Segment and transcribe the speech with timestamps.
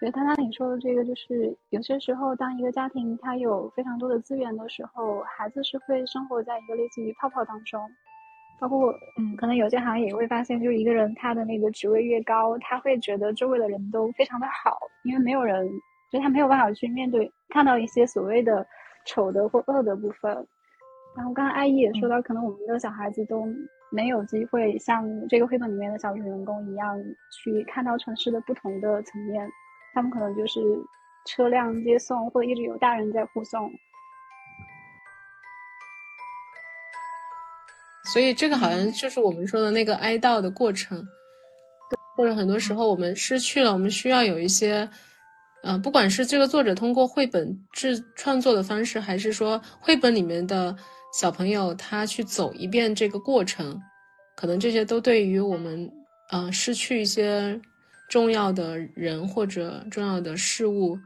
[0.00, 7.80] 觉得他刚你说的这个，就是有些时候，当一个家庭他有非常多的资源的时候，孩子是会生活在一个类似于泡泡当中。
[8.58, 15.66] 包括，嗯，可能有些行业也会发现，就一个人他的那个职位越高，他会觉得周围的人都非常的好，因为没有人，
[16.12, 18.66] 就他没有办法去面对看到一些所谓的
[19.06, 20.30] 丑的或恶的部分。
[21.16, 23.46] 然后刚刚阿姨也说到，可能我们的小孩子都
[23.90, 27.02] 没有机会像这个绘本里面的小主人公一样
[27.32, 29.48] 去看到城市的不同的层面，
[29.92, 30.60] 他们可能就是
[31.26, 33.70] 车辆接送，或者一直有大人在护送。
[38.12, 41.06] 所以这个好像就是我们说的那个哀悼的过程，
[42.16, 44.88] 或者很多时候我们失去了，我们需要有一些，
[45.62, 50.74] 嗯，不管是这个作者通过绘本制创作的方式，还是说绘本里面的
[51.12, 53.80] 小朋友他去走一遍这个过程，
[54.34, 55.88] 可能这些都对于我们，
[56.32, 57.60] 嗯，失去一些
[58.10, 60.98] 重要的人或者重要的事物，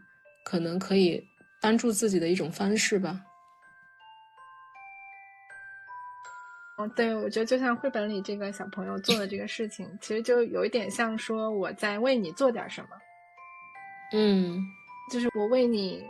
[0.42, 1.22] 可能可以
[1.60, 3.20] 帮助自己的一种方式吧。
[6.78, 12.88] 哦，对，我觉得就像绘本里这个小朋友做的这个事情，其实就有一点像说我在为你做点什么。
[14.12, 14.60] 嗯，
[15.12, 16.02] 就是我为你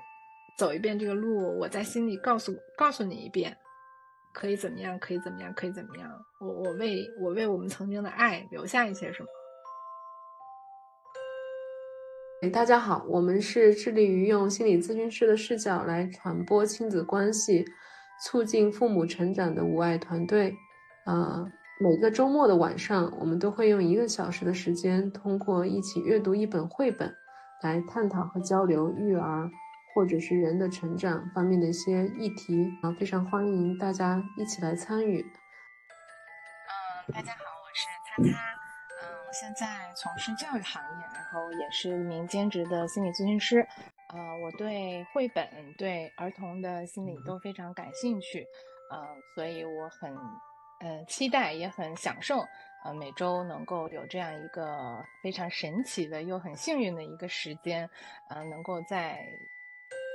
[0.57, 3.55] 走一遍这个路，我在心里告诉告诉你一遍，
[4.33, 6.09] 可以怎么样，可以怎么样，可以怎么样。
[6.41, 9.29] 我我为我为我们曾经的爱留下一些什么。
[12.51, 17.65] 大家好，我们是致力于用心理咨询师的视角来传播亲子关系。
[18.23, 20.57] 促进父母成长的无爱团队，
[21.05, 21.51] 呃，
[21.81, 27.13] 每个周末的晚上，我们都会用一个小时的时间，通过一起阅读一本绘本，
[27.63, 29.51] 来探讨和交流育儿
[29.93, 35.21] 或者是人的成长方面的一些议题啊，非常欢迎大家一起来参与。
[35.21, 38.64] 嗯，大家好，我是擦擦，
[39.35, 43.67] 现在从事教育行业，然后也是一名兼职的心理咨询师。
[44.11, 48.47] 呃，我对绘本、对儿童的心理都非常感兴趣，
[48.93, 49.05] 呃，
[49.35, 50.17] 所以我很，
[50.81, 52.47] 呃，期待也很享受，
[52.85, 57.91] 呃，每周能够有这样一个非常神奇的又很幸运的一个时间，
[58.31, 59.19] 呃，能够在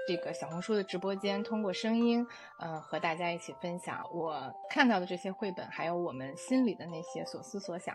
[0.08, 2.26] 这个小红书的直播间通过声音，
[2.58, 7.94] 呃，和大家一起分享我看到的这些绘本，还有我们心里的那些所思所想。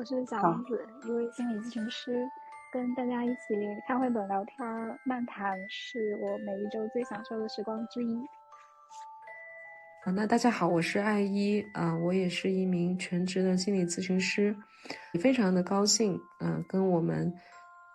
[0.00, 2.26] 我是小王子，一位心理咨询师。
[2.72, 3.54] 跟大家一起
[3.86, 4.66] 看绘本、聊天、
[5.04, 8.16] 漫谈，是我每一周最享受的时光之一。
[10.06, 14.56] 啊，那大家好，我是艾依啊，我也是一名全职的心理咨询师，
[15.12, 17.30] 也非常的高兴，嗯，跟我们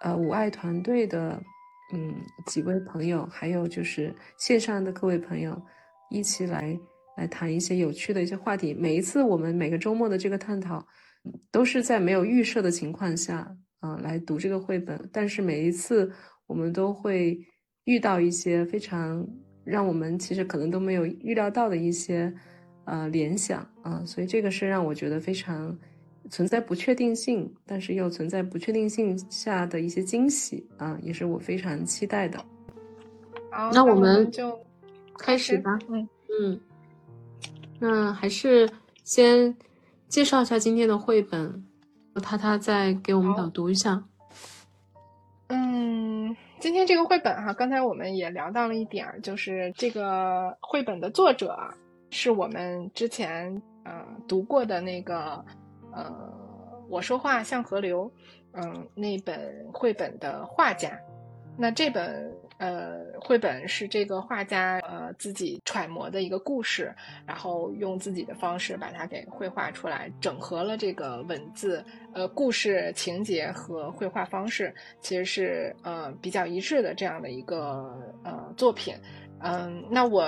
[0.02, 1.42] 呃五爱团队的
[1.92, 2.14] 嗯
[2.46, 5.60] 几位朋友，还有就是线上的各位朋友，
[6.12, 6.78] 一起来
[7.18, 8.76] 来谈一些有趣的一些话题。
[8.76, 10.86] 每一次我们每个周末的这个探讨，
[11.52, 13.56] 都是在没有预设的情况下。
[13.82, 16.12] 啊，来读这个绘本，但是每一次
[16.48, 17.40] 我们都会
[17.84, 19.28] 遇到一些非常
[19.64, 22.34] 让我们其实可能都没有预料到的一些
[22.86, 25.78] 呃联想啊，所以这个是让我觉得非常
[26.32, 32.44] 存在不确定性，但是又存在不确定性下的一些惊喜啊，也是我非常期待的。
[33.52, 34.58] 好，那我们就
[35.20, 35.78] 开始吧。
[35.90, 36.10] 嗯
[36.42, 36.60] 嗯，
[37.80, 38.68] 那还是
[39.04, 39.56] 先
[40.16, 41.62] 介绍一下今天的绘本。
[42.24, 44.02] 他他再给我们导读一下。
[45.50, 51.58] 嗯，今天这个绘本哈，刚才我们也聊到了一点，就是这个绘本的作者
[52.12, 55.44] 是我们之前呃读过的那个
[55.92, 56.16] 呃
[56.88, 58.10] 我说话像河流，
[58.54, 60.98] 嗯，那本绘本的画家。
[61.58, 62.34] 那这本。
[62.58, 66.94] 呃，绘本是这个画家呃自己揣摩的一个故事，
[67.26, 71.84] 然后用自己的方式把它给绘画出来，整合了这个文字、
[72.14, 78.96] 呃故事情节和绘画方式，其实是呃比较一致的这样的一个呃作品。
[79.40, 80.26] 嗯，那我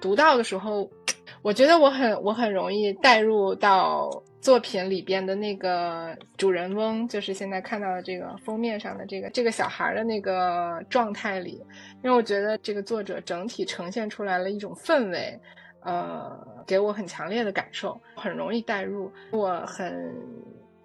[0.00, 0.90] 读到的时候，
[1.42, 4.10] 我觉得我很我很容易带入到。
[4.40, 11.60] 作品里边的那个主人翁，就是现在看到的这个封面上的这个这个小孩的那个状态里，
[12.04, 15.36] 因为我觉得这个作者整体呈现出来了一种氛围，
[15.80, 19.10] 呃，给我很强烈的感受，很容易带入。
[19.32, 20.14] 我很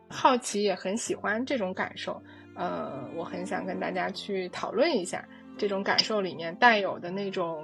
[0.10, 2.20] 好奇，也很喜欢这种感受，
[2.56, 5.24] 呃，我很想跟大家去讨论一下
[5.56, 7.64] 这种感受里面带有的那种，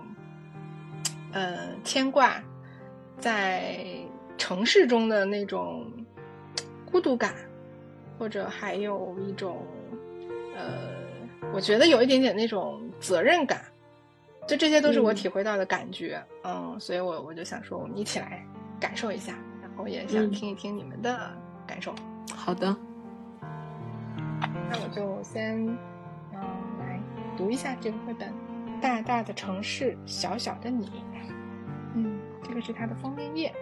[1.32, 2.40] 呃，牵挂，
[3.18, 3.78] 在。
[4.38, 5.92] 城市中的那种
[6.90, 7.34] 孤独感，
[8.18, 9.66] 或者还有一种，
[10.56, 10.74] 呃，
[11.54, 13.62] 我觉得有一点点那种责任感，
[14.48, 18.46] 就这些都是我体会到的感觉，嗯，所以我我就想说，我们一起来
[18.80, 21.32] 感受一下，然后也想听一听你们的
[21.66, 21.94] 感受。
[22.34, 22.76] 好的，
[24.70, 25.58] 那我就先
[26.34, 26.40] 嗯
[26.80, 27.00] 来
[27.36, 28.30] 读一下这个绘本，
[28.80, 30.86] 《大大的城市，小小的你》。
[31.96, 33.56] 嗯，这个是它的封面页，里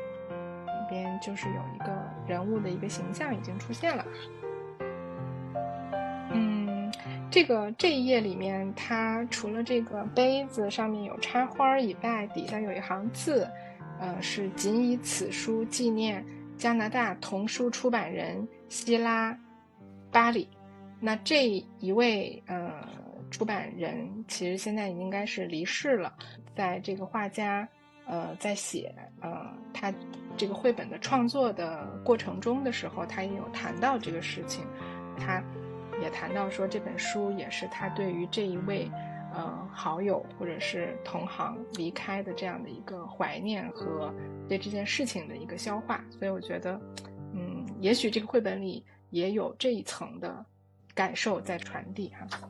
[0.89, 1.93] 边就是有一个
[2.27, 4.05] 人物的一个形象已经出现了。
[6.31, 6.91] 嗯，
[7.29, 13.47] 这个这一页里面，它除了这个杯子上面有插花以外，底下有一行字，
[13.99, 16.25] 呃，是仅以此书纪念
[16.57, 19.37] 加拿大童书出版人希拉
[20.11, 20.49] 巴里。
[20.99, 21.47] 那这
[21.79, 22.71] 一位呃
[23.29, 26.13] 出版人其实现在应该是离世了，
[26.55, 27.67] 在这个画家
[28.07, 29.93] 呃在写呃他
[30.37, 34.65] 这个绘本的创作的过程中的时候，他也有谈到这个事情，
[35.17, 35.43] 他
[36.01, 38.89] 也谈到说这本书也是他对于这一位
[39.33, 44.13] 呃好友或者是同行离开的这样的一个怀念和
[44.47, 46.79] 对这件事情的一个消化，所以我觉得
[47.33, 50.45] 嗯也许这个绘本里也有这一层的。
[50.95, 52.49] 感受在传递哈，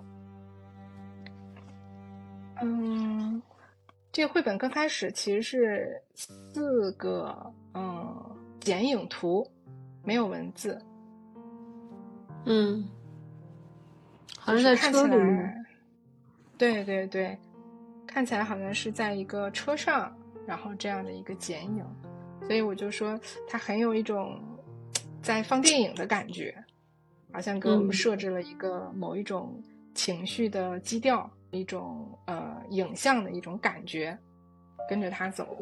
[2.62, 3.42] 嗯，
[4.16, 8.16] 这个绘本刚开始其实是四个嗯
[8.62, 9.46] 剪影图，
[10.06, 10.82] 没有文字，
[12.46, 12.88] 嗯，
[14.40, 15.18] 好像在车里，
[16.58, 17.38] 对对对，
[18.08, 20.18] 看起来好像是在一个车上，
[20.48, 21.86] 然后这样的一个剪影，
[22.44, 23.20] 所以我就说
[23.50, 24.42] 它很有一种
[25.22, 26.56] 在放电影的感觉。
[27.34, 29.62] 好像给我们设置了一个某一种
[29.94, 34.18] 情绪的基调，一种呃影像的一种感觉，
[34.89, 35.57] 跟着他走。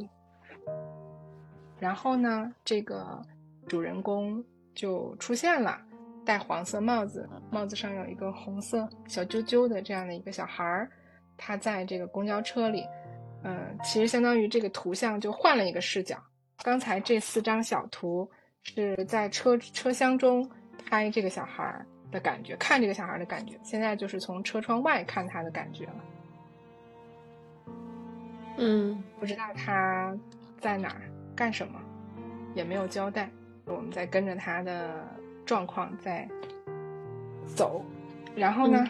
[1.80, 3.22] 然后呢，这个
[3.68, 4.44] 主人公
[4.74, 5.80] 就出现了，
[6.26, 10.90] 戴黄色帽子，帽子上有一个红色小揪揪的这样的一个小孩儿，
[11.38, 12.86] 他在这个公交车里，
[13.44, 16.18] 嗯，其实相当于这个图像就换了一个视角。
[16.64, 18.30] 刚才这四张小图
[18.62, 20.50] 是在车车厢中。
[20.86, 25.96] 拍这个小孩儿的感觉，看这个小孩的感觉，现在就是从车窗外看他的感觉了。
[28.58, 30.16] 嗯，不知道他
[30.62, 31.02] 在哪儿
[31.36, 31.82] 干什么，
[32.54, 33.30] 也没有交代。
[33.66, 35.06] 我们在跟着他的
[35.46, 36.30] 状况在
[37.56, 37.84] 走，
[38.36, 38.86] 然后呢，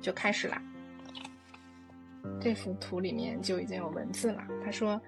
[0.00, 0.60] 就开始了。
[2.40, 4.42] 这幅图里面就已经有文字了。
[4.64, 5.00] 他说：“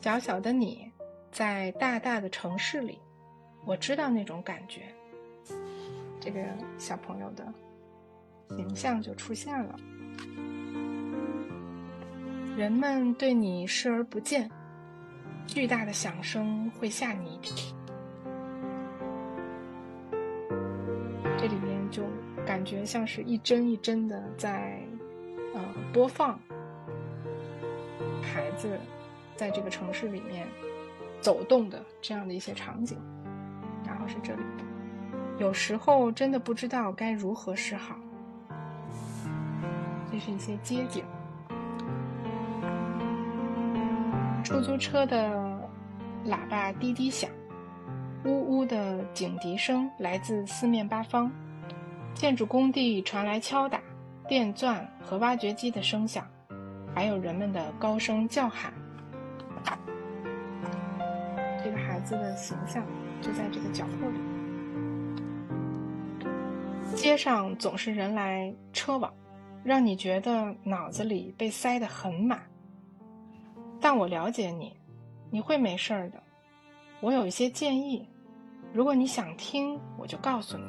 [0.00, 0.92] 小小的你，
[1.32, 3.00] 在大大的城市里。”
[3.66, 4.82] 我知道那种感觉，
[6.26, 6.40] 这个
[6.76, 7.46] 小朋友的
[8.56, 9.76] 形象就出现了。
[12.56, 14.50] 人们对你视而不见，
[15.46, 17.76] 巨大的响声会吓你一跳。
[21.38, 22.02] 这里面就
[22.44, 24.82] 感觉像是一帧一帧的在
[25.54, 25.62] 呃
[25.92, 26.36] 播放，
[28.20, 28.76] 孩子
[29.36, 30.48] 在这个城市里面
[31.20, 32.98] 走动的这样的一些场景。
[33.86, 34.42] 然后是这里，
[35.38, 37.94] 有时候真的不知道该如何是好。
[40.10, 41.04] 这是一些街景，
[44.42, 45.60] 出租车的
[46.26, 47.30] 喇叭滴滴响，
[48.24, 51.30] 呜呜的警笛声来自四面八方，
[52.14, 53.78] 建筑工地传来敲打、
[54.26, 56.26] 电钻和挖掘机的声响，
[56.94, 58.72] 还有人们的高声叫喊。
[61.62, 62.82] 这个孩子的形象。
[63.22, 64.18] 就在这个角落里，
[67.06, 69.14] 街上总是人来车往，
[69.62, 72.42] 让你觉得脑子里被塞得很满。
[73.80, 74.76] 但我了解你，
[75.30, 76.20] 你会没事儿的。
[77.00, 78.08] 我有一些建议，
[78.72, 80.64] 如果你想听，我就告诉你。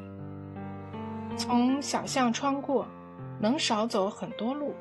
[1.36, 2.88] 从小巷穿过，
[3.42, 4.76] 能少走很多路，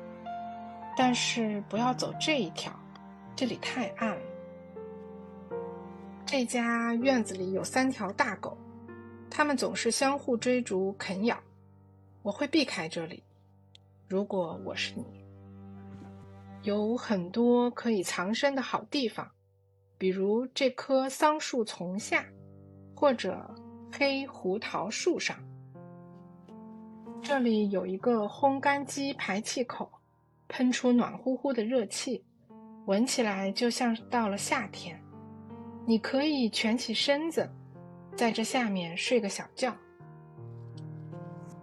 [0.95, 2.71] 但是不要走这一条，
[3.35, 4.21] 这里太暗了。
[6.23, 8.55] 这家院子里有三条大狗，
[9.27, 11.35] 它们总是相互追逐啃咬。
[12.23, 13.23] 我会避开这里，
[14.07, 15.05] 如果我是你。
[16.63, 19.31] 有很多可以藏身的好地方，
[19.97, 22.25] 比如这棵桑树丛下，
[22.95, 23.49] 或者
[23.91, 25.37] 黑胡桃树上。
[27.21, 29.89] 这里有一个烘干机排气口，
[30.47, 32.23] 喷出暖乎乎的热气，
[32.85, 35.01] 闻起来就像到了夏天。
[35.85, 37.49] 你可以蜷起身子，
[38.15, 39.73] 在这下面睡个小觉。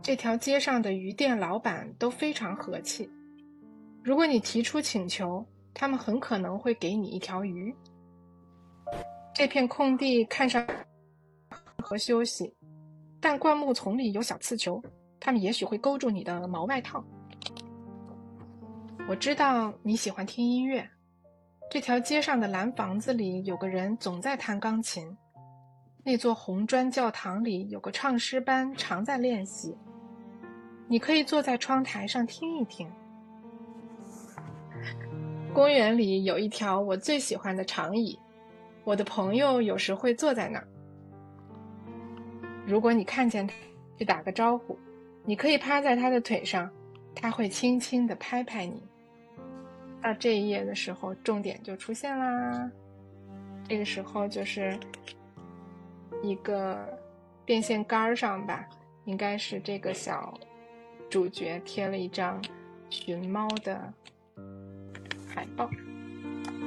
[0.05, 3.09] 这条街上的鱼店老板都非常和气。
[4.03, 5.43] 如果你提出请求，
[5.73, 7.75] 他们很可能会给你一条鱼。
[9.35, 10.63] 这片空地看上
[11.79, 12.55] 和休息，
[13.19, 14.79] 但灌木丛里有小刺球，
[15.19, 17.03] 它们也许会勾住你的毛外套。
[19.09, 20.87] 我知道你喜欢听音乐。
[21.71, 25.17] 这条街上的蓝房子里有个人总在弹钢琴，
[26.05, 29.75] 那座红砖教堂里有个唱诗班常在练习。
[30.87, 32.89] 你可以坐在窗台上听一听。
[35.53, 38.19] 公园里有一条我最喜欢的长椅，
[38.83, 40.67] 我的朋友有时会坐在那儿。
[42.67, 43.55] 如果你看见他，
[43.99, 44.79] 去打个招呼，
[45.25, 46.71] 你可以趴在他的腿上，
[47.15, 48.83] 他会轻轻的拍拍你。
[50.03, 52.71] 到这一页的时候，重点就出现啦。
[53.69, 54.79] 这个时候就是
[56.23, 56.99] 一个
[57.47, 58.69] 电线杆上吧，
[59.05, 60.35] 应该是这个小
[61.09, 62.43] 主角贴了一张
[62.91, 63.93] 寻猫的
[65.29, 65.71] 海报。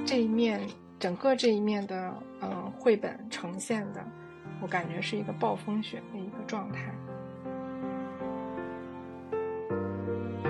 [0.05, 0.61] 这一面，
[0.99, 4.03] 整个这一面的嗯绘本呈现的，
[4.61, 6.93] 我感觉是一个暴风雪的一个状态。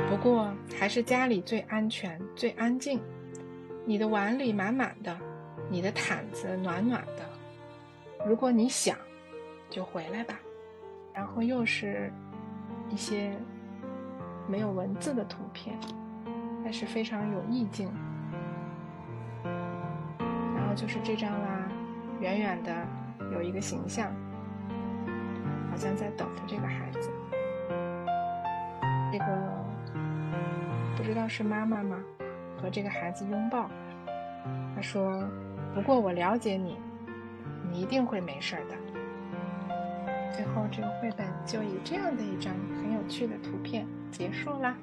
[0.10, 3.00] 不过还是家里最安全、最安静。
[3.86, 5.18] 你的碗里满满的，
[5.70, 7.26] 你的毯子暖暖的。
[8.26, 8.98] 如果你想，
[9.70, 10.40] 就回来吧。
[11.14, 12.12] 然后又是
[12.90, 13.34] 一些
[14.48, 15.78] 没有文字的图片，
[16.64, 17.92] 但是非常有意境。
[19.44, 21.68] 然后就是这张啦，
[22.20, 22.74] 远远的
[23.32, 24.12] 有一个形象，
[25.70, 27.12] 好像在等着这个孩子。
[29.12, 29.26] 这个。
[30.96, 31.98] 不知道是妈妈吗？
[32.60, 33.70] 和这个孩子拥抱。
[34.76, 35.24] 他说
[35.74, 36.80] ：“不过我了解你，
[37.72, 38.76] 你一定会没事的。”
[40.36, 44.76] 最后，这个绘本就以这样的一张很有趣的图片结束啦。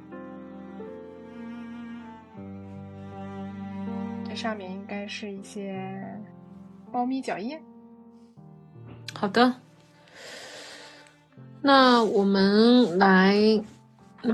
[4.29, 5.93] 这上面应该是一些
[6.93, 7.59] 猫咪脚印。
[9.13, 9.55] 好的，
[11.63, 13.37] 那我们来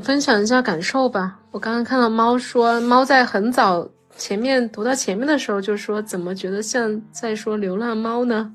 [0.02, 1.38] 分享一下感受吧。
[1.50, 8.54] 我刚刚看到猫说，猫在很早前面读到前面的时候就说，怎么觉得像在说流浪猫呢？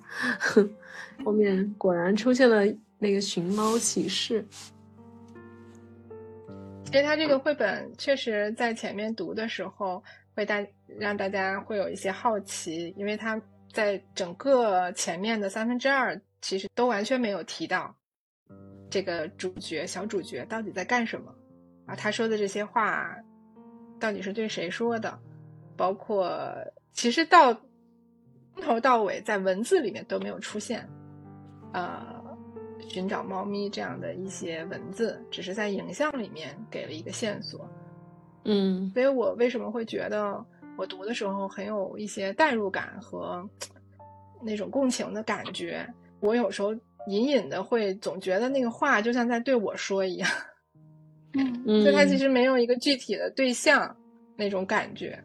[1.24, 2.65] 后面果然出现了
[2.98, 4.46] 那个寻猫启事。
[6.96, 10.02] 其实他这个绘本确实在前面读的时候
[10.34, 10.66] 会大
[10.98, 13.38] 让大家会有一些好奇，因为他
[13.74, 17.94] 在整个前面的三分之二其实都完全没有提到
[18.90, 21.36] 这个主角小主角到底在干什么。
[21.86, 23.14] 啊，他说的这些话，
[24.00, 25.20] 到底是对谁说的？
[25.75, 26.50] 包括
[26.94, 27.54] 其实到
[28.54, 30.88] 从头到尾在文字里面都没有出现，
[31.74, 32.14] 呃，
[32.88, 37.67] 寻找猫咪这样的一些文字，只是在影像里面给了一个线索。
[38.44, 40.44] 嗯，所以我为什么会觉得
[40.77, 43.48] 我读的时候很有一些代入感和
[44.41, 45.88] 那种共情的感觉？
[46.20, 46.74] 我有时候
[47.08, 50.29] 隐隐的会总觉得那个话就像在对我说一样。
[51.34, 53.96] 嗯，就它其实没有一个具体的对象
[54.36, 55.20] 那种感觉，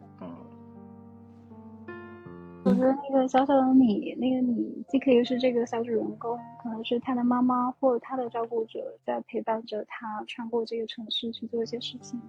[2.63, 12.19] 我觉得那个小小的你，那个你既可以是这个小主人公，可能是他的妈妈或他的照顾者，在陪伴着他穿过这个城市去做一些事情；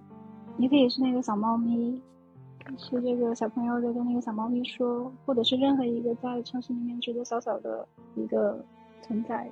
[0.57, 2.01] 你可以是那个小猫咪，
[2.77, 8.63] 是这个小朋友在跟那个小猫咪说，或者是任何一个在城市里面觉得小小的一个
[9.01, 9.49] 存在。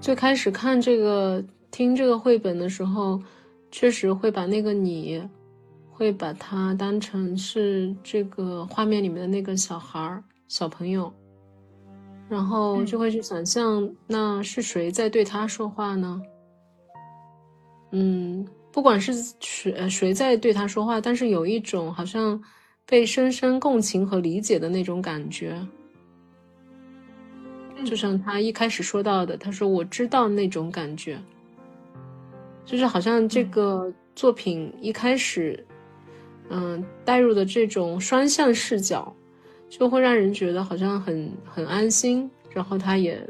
[0.00, 1.44] 最开始看这个。
[1.72, 3.22] 听这个绘本的时候，
[3.70, 5.22] 确实会把那个你，
[6.00, 11.12] 会把它当成是这个画面里面的那个小孩儿、小朋友，
[12.26, 16.22] 然后就会去想象，那是谁在对他说话呢？
[17.90, 22.42] 嗯，不管是谁谁在对他说话，但是有一种好像
[22.86, 25.54] 被深深共情和理解的那种感觉，
[27.84, 31.18] 就像他一开始说到的，他说：“我知道那种感觉。”
[32.64, 35.62] 就是好像这个作品一开始，
[36.50, 39.10] 嗯，带入的这种双向视角，
[39.68, 42.30] 就会让人觉得好像很很安心。
[42.50, 43.26] 然后他也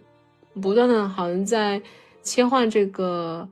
[0.60, 1.80] 不断的，好像在
[2.22, 3.48] 切换这个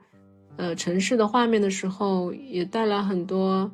[0.57, 3.71] 呃城市的画面的时候，也带来很多，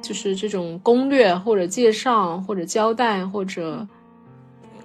[0.00, 3.88] 就是这种攻略或者介绍或者交代或者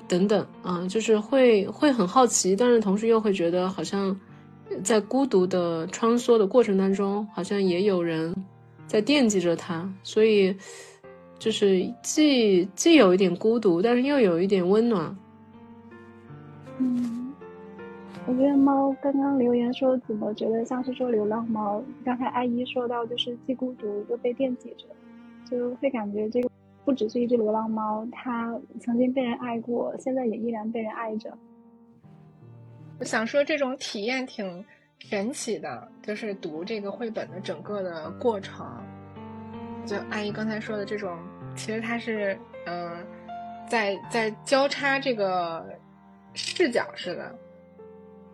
[0.08, 4.20] 等等啊，就是会会很好奇，但是同时又会觉得好像。
[4.84, 8.36] 在孤独的穿梭的过程当中，好像也有人
[8.90, 10.56] 在惦记着他，所以
[11.38, 15.16] 就是既既有一点孤独，但是又有一点温暖。
[16.80, 17.32] 嗯，
[18.26, 24.88] 我觉得猫刚刚留言说怎么觉得像是说流浪猫，刚才阿姨说到就是既孤独又被惦记着，
[25.48, 26.50] 就会感觉这个
[26.84, 31.32] 不只是一只流浪猫，它曾经被人爱过，现在也依然被人爱着。
[32.98, 34.66] 我想说，这种体验挺
[35.00, 38.68] 神奇的，就是读这个绘本的整个的过程。
[39.86, 41.18] 就阿姨刚才说的这种，
[41.56, 43.04] 其实它是嗯，
[43.68, 45.66] 在在交叉这个
[46.34, 47.36] 视角似的，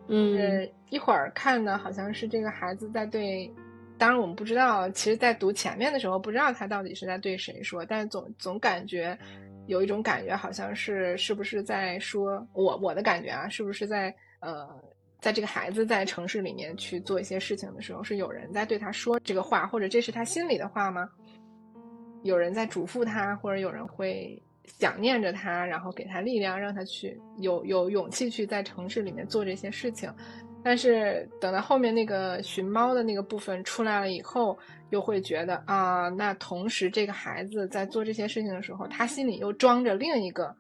[0.08, 3.50] 嗯，一会儿看的好像是这个孩子在对，
[3.98, 9.18] 当然我们不知道，其实，在读前面的时候不知道他到底是在对谁说，但是总总感觉
[9.68, 14.68] 有一种感觉，好像是是不是在说我我的感觉啊，是不是在呃，
[15.20, 21.10] 在这个孩子在城市里面去做一些事情的时候，是有人在对他说这个话，或者这是他心里的话吗？
[22.24, 24.42] 有人在嘱咐他，或者有人会。
[24.80, 30.12] 想念着他，然后给他力量，让他去有有勇气去在城市里面做这些事情。
[30.64, 34.58] 但是等到后面那个寻猫的那个部分出来了以后，
[34.90, 40.52] 又会觉得啊，那同时这个孩子在做这些事情的时候，他心里又装着另一个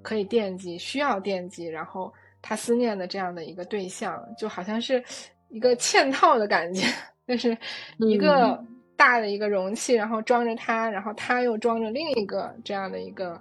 [0.00, 2.10] 可以惦记、需要惦记，然后
[2.42, 5.02] 他思念的这样的一个对象，就好像是
[5.48, 6.86] 一个嵌套的感觉，
[7.26, 7.56] 就是
[7.98, 8.62] 一个
[8.96, 13.40] 大的一个容器，然后装着他，然后他又装着另一个这样的一个。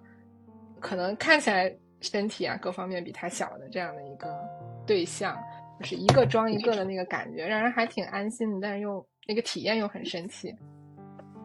[0.82, 4.39] 可能看起来身体啊各方面比他小的这样的一个
[4.88, 5.38] 对象，
[5.77, 10.56] 就是一个装一个的那个感觉，让人还挺安心的，但是又那个体验又很神奇。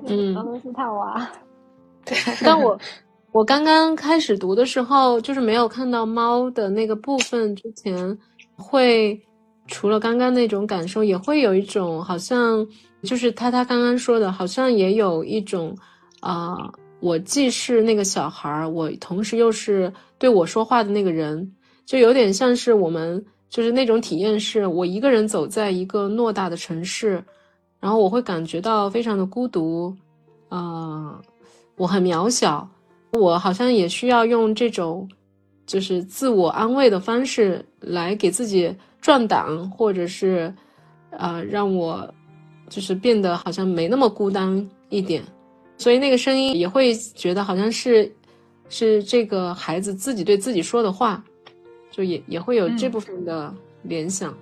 [0.06, 1.28] 嗯，俄罗斯套娃。
[2.06, 2.78] 对，但我
[3.34, 8.16] 我刚刚开始读的时候，就是没有看到猫的那个部分之前，
[8.54, 9.20] 会
[9.66, 12.64] 除了刚刚那种感受，也会有一种好像
[13.02, 15.76] 就是他他刚刚说的，好像也有一种
[16.20, 16.56] 啊。
[17.00, 21.52] 我既是那个小孩儿，我同时又是对我说话的那个人，
[21.84, 27.22] 就有点像是我们就是那种体验，是我一个人走在一个偌大的城市，
[27.80, 29.92] 然后我会感觉到非常的孤独，
[30.48, 31.20] 啊，
[31.76, 32.66] 我很渺小，
[33.14, 35.08] 我好像也需要用这种
[35.66, 40.52] 就是自我安慰的方式来给自己壮胆，或者是
[41.10, 42.12] 啊，让我
[42.68, 45.22] 就是变得好像没那么孤单一点。
[45.76, 48.10] 所以那个声音也会觉得好像是，
[48.68, 51.22] 是这个孩子自己对自己说的话，
[51.90, 53.52] 就也也会有这部分的
[53.82, 54.36] 联想。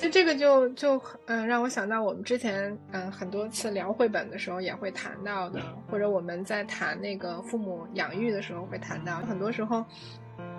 [0.00, 5.60] 其实这个就就嗯让我想到我们之前嗯很多次聊绘本的时候也会谈到的，
[5.90, 9.84] 或者我们在谈那个父母养育的时候会谈到，很多时候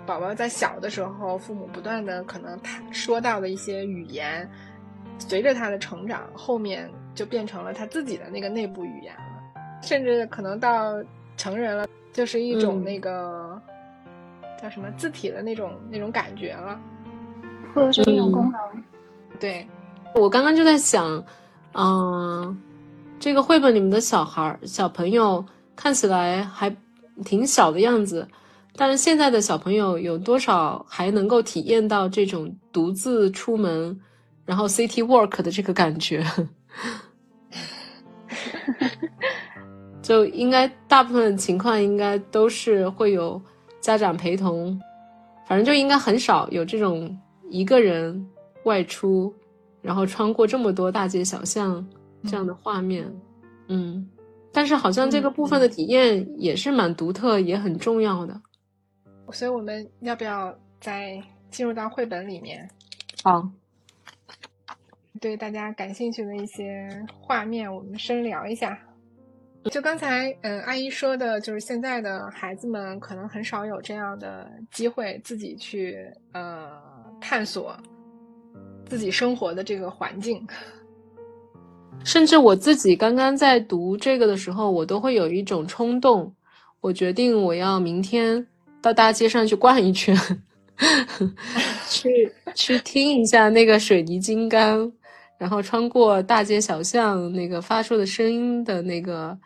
[0.06, 4.48] 宝宝在小的时候，父母不断的可能他说到的一些语言，
[5.18, 6.88] 随着他的成长后面。
[7.14, 9.42] 就变成了他自己的那个内部语言了，
[9.82, 10.94] 甚至可能到
[11.36, 13.60] 成人了，就是一种那个
[14.58, 16.80] 叫什么字体的那种那种感觉了，
[17.74, 18.91] 或者是一种功能。
[19.42, 19.66] 对，
[20.14, 21.24] 我刚刚就在想，
[21.74, 22.56] 嗯，
[23.18, 26.72] 这个绘本里面的小孩小朋友看起来还
[27.24, 28.28] 挺小的样子，
[28.76, 34.00] 但是现在的小朋友有多少还能够体验到这种独自出门，
[34.44, 36.24] 然后 city work 的这个感觉？
[40.00, 43.42] 就应该大部分情况应该都是会有
[43.80, 44.80] 家长陪同，
[45.48, 47.18] 反正就应该很少有这种
[47.50, 48.24] 一个人
[48.64, 49.34] 外出，
[49.80, 51.86] 然后穿过这么多大街小巷
[52.24, 53.10] 这样的画面。
[53.68, 54.08] 嗯，
[54.52, 58.40] 但是好像这个部分的体验也是蛮独特，也很重要的。
[59.32, 62.68] 所以我们要不要再进入到绘本里面？
[63.22, 63.48] 好。
[65.20, 66.88] 对大家感兴趣的一些
[67.20, 68.76] 画面，我们深聊一下。
[69.70, 75.96] 就刚才，嗯，阿姨说的，就是现在的孩子们可能很少有这样的机会，自己去
[76.32, 76.72] 呃
[77.20, 77.76] 探索
[78.86, 80.46] 自己生活的这个环境。
[82.04, 86.34] 甚至我自己刚刚在读这个的时候，我都会有一种冲动，
[86.80, 88.46] 我决定我要明天
[88.80, 90.16] 到大街上去逛一圈，
[91.88, 94.92] 去去听一下那个水泥金刚。
[95.38, 99.36] 然后穿过大街小巷，那个发出的声音的那个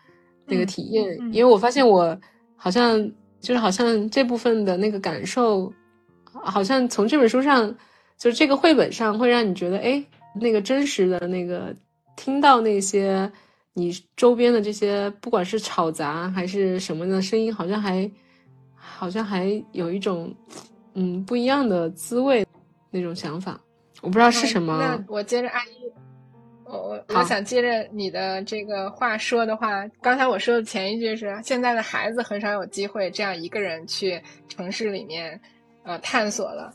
[0.45, 2.15] 那个体验，因为我发现我
[2.55, 3.01] 好像
[3.41, 5.73] 就是好像这部分的那个感受，
[6.35, 7.75] 好像从这本书上，
[8.19, 10.05] 就是这个绘本上会让你觉得，哎，
[10.41, 11.75] 那个真实的那个
[12.17, 13.31] 听到那些
[13.75, 18.11] 你周边的这些，不管是吵杂还是什么的声音，好像还
[18.75, 20.35] 好像还有一种
[20.95, 22.47] 嗯不一样的滋味
[22.91, 23.61] 那种想法。
[24.01, 24.79] 我不知道是什么。
[24.79, 25.93] 那我接着阿姨，
[26.65, 29.87] 我我我想接着你的这个话说的话。
[30.01, 35.39] 刚才我说的前一句是现在的孩子很少有机会这样一个人去城市里面
[35.83, 36.73] 呃探索了。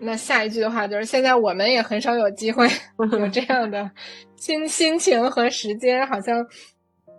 [0.00, 2.66] 那下一句的话就是现在我们也很少有机会
[3.12, 3.90] 有这样的
[4.36, 6.44] 心心情和时间，好像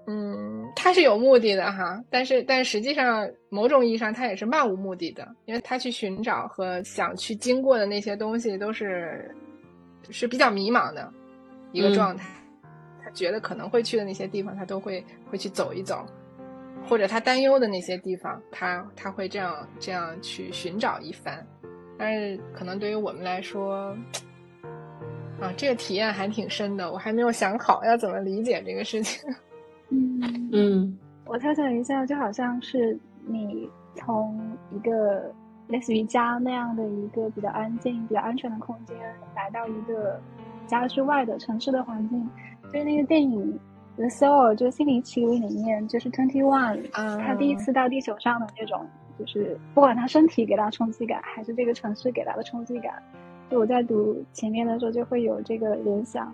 [0.08, 9.34] 嗯，他是有目的的哈，但是但实际上某种意义上他也是漫无目的的，因为他去寻找和想去经过的那些东西都是。
[10.10, 11.10] 是比较迷茫的
[11.72, 12.28] 一个状态，
[13.02, 16.04] 他觉得可能会去的那些地方，他都会会去走一走，
[16.90, 21.48] 或者他担忧的那些地方，他他会这样这样去寻找一番。
[22.02, 23.96] 但是可能对于我们来说，
[25.40, 29.32] 啊，这个体验还挺深的，我还没有想好要怎么理解这个事情。
[29.94, 34.36] 嗯嗯，我猜想一下，就好像是你从
[34.72, 35.32] 一个
[35.68, 38.98] 类似于家那样的一个比较安静、比较安全的空间，
[39.36, 40.20] 来到一个
[40.66, 42.28] 家之外的城市的环境，
[42.74, 43.60] 就是那个电影。
[43.98, 48.88] The Soul 就《心灵奇旅》里面，就是 Twenty One，他第一次到地球上的那种，
[49.22, 53.02] 就是不管他身体给他冲击感，还是这个城市给他的冲击感，
[53.50, 56.34] 就我在读前面的时候就会有这个联想，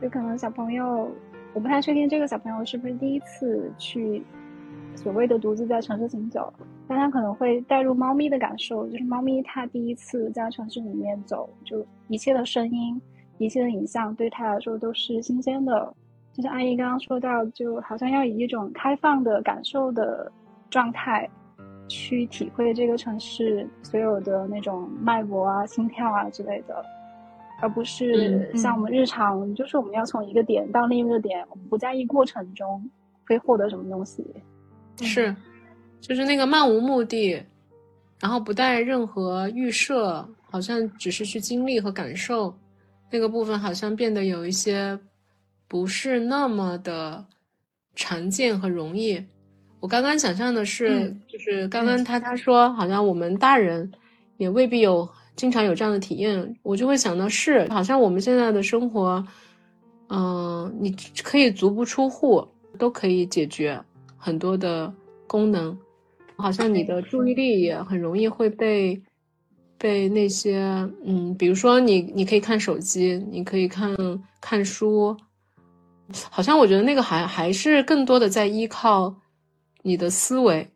[0.00, 1.10] 就可能小朋友，
[1.52, 4.22] 我不太确定这个小朋友是不是第一次去
[4.94, 6.52] 所谓的独自在城市行走，
[6.88, 13.00] 但他可能会带入猫咪的感受，就是猫咪它第一次在城市里面走，就一切的声音、
[13.38, 15.92] 一切的影像对它来说都是新鲜的。
[16.32, 20.30] 就像阿姨刚刚说到，就好像要以一种开放的感受的
[20.68, 21.26] 状态，
[21.88, 26.84] 去体会这个城市所有的那种脉搏啊、心跳啊之类的，
[27.60, 32.90] 而不是像我们日常，就是我们要从一个点到另一个点，我们不在意过程中
[33.26, 34.24] 会获得什么东西。
[35.02, 35.34] 是，
[36.00, 37.42] 就是那个漫无目的，
[38.20, 42.56] 然后不带任何预设，好像只是去经历和感受，
[43.10, 44.98] 那个部分好像变得有一些。
[45.68, 47.26] 不是那么的
[47.96, 49.20] 常见和容易。
[49.86, 53.88] 我刚刚想象的是，就是刚刚他他说，好像我们大人
[54.36, 56.56] 也未必有经常有这样的体验。
[56.64, 59.24] 我就会想到，是好像我们现在的生活，
[60.08, 62.44] 嗯，你可以足不出户
[62.76, 63.80] 都可以解决
[64.16, 64.92] 很多的
[65.28, 65.78] 功能，
[66.34, 69.00] 好像你的注意力也很容易会被
[69.78, 70.58] 被那些，
[71.04, 73.96] 嗯，比如说你你可以看手机，你可以看
[74.40, 75.16] 看书。
[76.28, 79.14] 好像我觉得那个还还是更多的在依靠
[79.86, 80.68] 你的思维，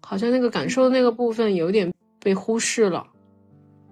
[0.00, 3.06] 好像那个感受的那个部分有点被忽视了。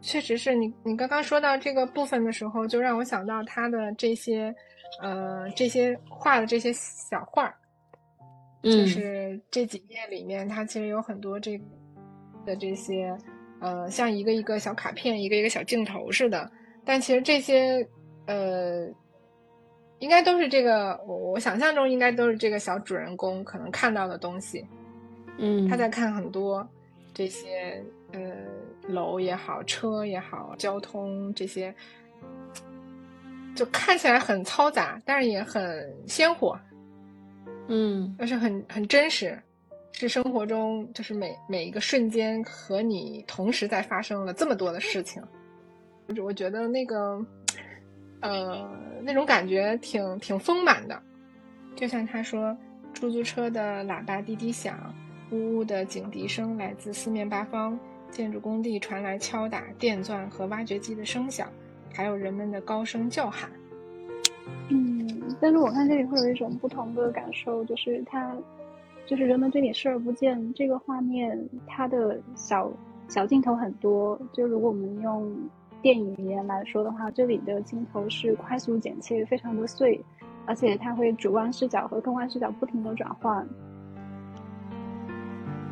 [0.03, 4.53] 确实是你，你刚刚说到这个部分的时候，就让我想到他的这些，
[5.01, 7.55] 呃，这些画的这些小画儿，
[8.61, 11.57] 就是这几页里面，它其实有很多这
[12.45, 13.17] 的这些，
[13.61, 16.51] 呃，像一个一个小卡片，一个一个小镜头似的。
[16.85, 17.89] 但其实这些，
[18.27, 18.93] 呃。
[20.01, 24.67] 应该都是这个，我我想象中应该都是这个小主人公可能看到的东西，
[25.37, 26.67] 嗯，他在看很多
[27.13, 28.21] 这些呃
[28.89, 31.75] 楼也好，车也好，交通这些，
[33.55, 36.59] 就看起来很嘈杂，但是也很鲜活，
[37.69, 39.39] 嗯，但是很很真实，
[39.93, 45.23] 是生活中就是每每一个瞬间和你同时在发生了这么多的事情，
[46.09, 47.23] 我我觉得那个。
[48.21, 48.69] 呃，
[49.03, 51.03] 那种感觉挺挺丰满的，
[51.75, 52.55] 就像他说，
[52.93, 54.95] 出租车的喇叭滴滴响，
[55.31, 57.79] 呜呜的警笛声来自四面八方，
[58.11, 61.49] 建筑工地传来敲打电钻和挖掘机的声响，
[61.95, 63.51] 还有人们的高声叫喊。
[64.69, 68.37] 嗯，但是我看这里会有一种不同的感受，就是它，
[69.07, 72.71] 就是人们对你视而不见这个画面，它的小
[73.09, 75.35] 小镜头很多，就如果我们用。
[75.83, 80.01] 电影语言来说的话，这里的镜头是快速剪切，非常的碎，
[80.47, 83.47] 而且它会主观视角和客观视角不停的转换。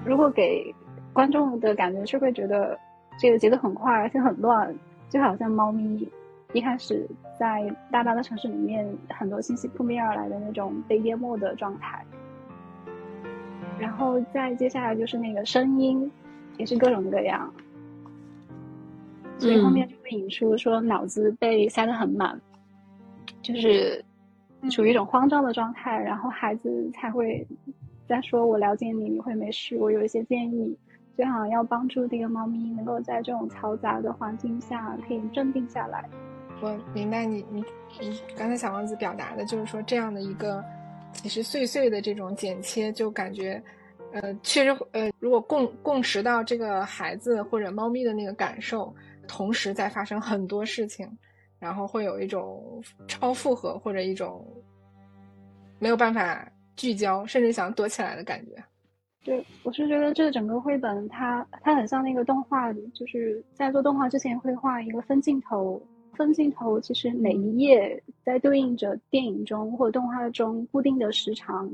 [0.05, 0.75] 如果给
[1.12, 2.79] 观众的感觉是会觉得
[3.18, 4.75] 这个节奏很快，而且很乱，
[5.11, 6.09] 就好像猫咪
[6.55, 7.07] 一开始
[7.38, 12.03] 在大大的城市里面，很多信息扑面而来的那种被淹没的状态。
[13.79, 16.11] 然后再接下来就是那个声音，
[16.57, 17.53] 也是各种各样。
[19.38, 22.40] 所以后面就引出说脑子被塞得很满，
[23.42, 24.05] 就是
[24.71, 27.47] 处于一种慌张的状态，然后孩子才会
[28.09, 29.77] 在说：“我了解你，你会没事。
[29.77, 30.77] 我有一些建议，
[31.16, 36.09] 就好像要帮助这个猫咪能够在这种嘈杂的环境下可以镇定下来。”
[36.61, 37.64] 我明白你你
[38.01, 40.64] 你刚才小王子表达的就是说这样的一个
[41.12, 43.62] 其实碎碎的这种剪切，就感觉
[44.12, 48.92] 呃确实呃如果共共识到这个孩子或者猫咪的那个感受。
[49.29, 51.07] 同时在发生很多事情，
[51.61, 54.45] 然后会有一种超负荷或者一种
[55.79, 58.53] 没有办法聚焦，甚至想躲起来的感觉。
[59.25, 65.81] 对，我是觉得这整个绘本它它很像那个动画，就是在做动画之前会画一个分镜头，
[66.14, 71.71] 分镜头其实每一页在对应着电影中或动画中固定的时长。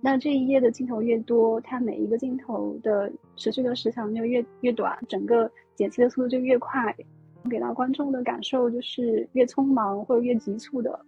[0.00, 6.94] 那这一页的镜头越多，它每一个镜头的持续的时长就越越短，整个剪辑的速度就越快，
[7.50, 11.00] 给到观众的感受就是越匆忙或者越急促的。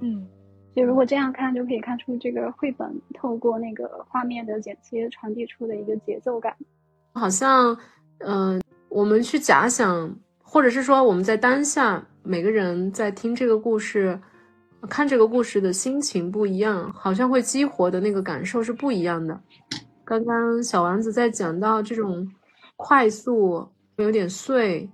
[0.00, 0.26] 嗯，
[0.74, 6.54] 所以如果这样看，就可以看出这个绘本透过那个画面的剪切传递出的一个节奏感。
[7.14, 7.76] 好像，
[8.18, 14.20] 嗯，我我们去假想，或者是说我们在当下，每个人在听这个故事、
[14.86, 19.38] 看这个故事的心情不一样，好像会激活的那个感受是不一样的。
[20.04, 22.26] 刚刚小丸子在讲到这种
[22.76, 24.88] 快速、有点碎，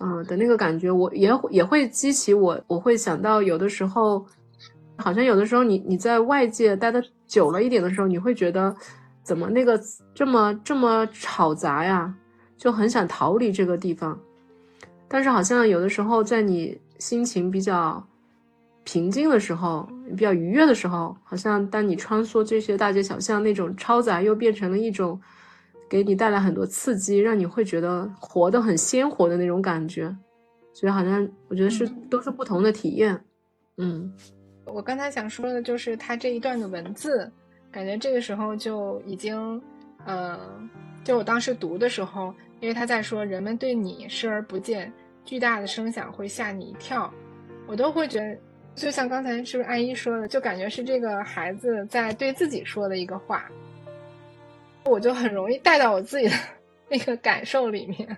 [0.00, 4.26] 嗯的那个感觉，我也也会激起我，我会想到有的时候，
[4.96, 8.74] 好像有的时候你你在外界待的久了一点的时候，你会觉得
[9.22, 9.80] 怎么那个
[10.14, 12.14] 这么这么吵杂呀？
[12.58, 14.18] 就很想逃离这个地方，
[15.08, 18.02] 但是好像有的时候，在你心情比较
[18.86, 25.20] 平静的时候，比较愉悦的时候，好像当你穿梭这些大街小巷，那种嘈杂又变成了一种
[25.90, 30.16] 给你带来很多刺激，让你会觉得活得很鲜活的那种感觉。
[30.72, 33.20] 所以好像我觉得是都是不同的体验。
[33.78, 34.10] 嗯，
[34.64, 37.30] 我刚才想说的就是他这一段的文字，
[37.70, 39.60] 感觉这个时候就已经，
[40.04, 40.38] 呃，
[41.02, 42.32] 就我当时读的时候。
[42.58, 44.90] 因为他在说人们对你视而不见，
[45.26, 47.12] 巨大的声响会吓你一跳，
[47.66, 48.38] 我都会觉得，
[48.76, 53.50] 就像刚才是不是安一说的，就感觉是这个孩子在对自己说的一个话，
[54.84, 56.36] 我就很容易带到我自己的
[56.88, 58.16] 那个感受里面，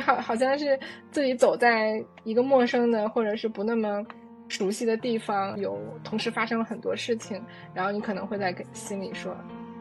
[0.00, 4.02] 好好像是自己走在一个陌生的或者是不那么
[4.48, 7.40] 熟悉的地方，有同时发生了很多事情，
[7.74, 9.36] 然后你可能会在心里说，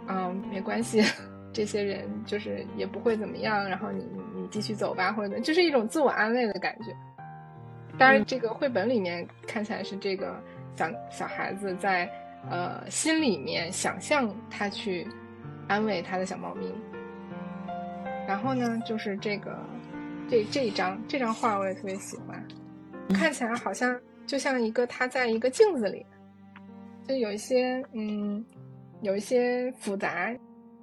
[0.08, 1.02] 嗯，没关系。
[1.54, 6.94] 这些人就是也不会怎么样，然后你你你继续走吧，或者就是一种自我安慰的感觉。
[7.98, 10.42] 当然，这个绘本里面看起来是这个
[10.76, 12.10] 小小孩子在
[12.50, 15.08] 呃心里面想象他去
[15.68, 16.72] 安慰他的小猫咪。
[18.28, 19.58] 然后呢，就是这个
[20.30, 22.44] 这这一张这张画我也特别喜欢，
[23.14, 26.06] 看起来好像就像一个他在一个镜子里，
[27.08, 28.44] 就有一些嗯
[29.02, 30.36] 有一些复杂。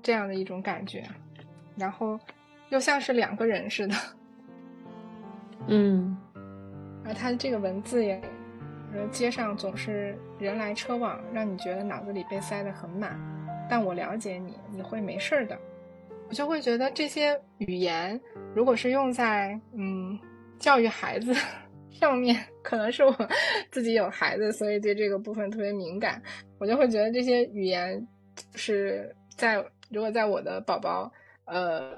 [0.04, 1.08] 这样的一种感觉，
[1.76, 2.18] 然后
[2.70, 3.94] 又像是两个人似的，
[5.68, 6.18] 嗯，
[7.12, 8.18] 而他这个文字也，
[9.10, 13.20] 街上总是人来车往，让你觉得脑子里被塞得很满。
[13.68, 15.58] 但我了解你，你会没事的。
[16.30, 18.18] 我就会觉得这些语言，
[18.54, 20.18] 如果是用在嗯
[20.58, 21.34] 教育孩子
[21.92, 23.14] 上面，可能是我
[23.70, 26.22] 自己有孩子，所以对这个部分特别敏感。
[26.58, 28.08] 我就会觉得这些语言
[28.54, 29.62] 是在。
[29.90, 31.12] 如果在我的宝宝，
[31.44, 31.92] 呃，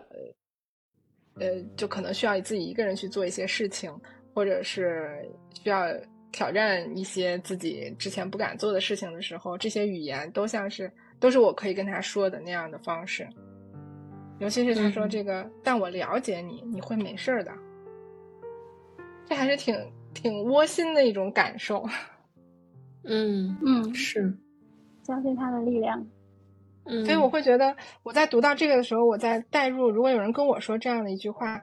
[1.38, 3.88] 呃，就可能需要自己一个人去做一些事情，
[4.34, 5.86] 或者是需要
[6.32, 13.26] 挑战一些自己之前不敢做的事情的时候，这些语言都像是都是我可以跟他说的那样的方式。
[14.40, 17.52] 尤其是他说这个，但我了解你，你会没事的，
[19.26, 19.74] 这还是挺
[20.12, 21.86] 挺窝心的一种感受。
[23.04, 24.36] 嗯嗯，是，
[25.04, 26.04] 相信他的力量。
[26.86, 29.88] 嗯所以我会觉得，我在读到这个的时候，我在代入。
[29.88, 31.62] 如果有人跟我说这样的一句话，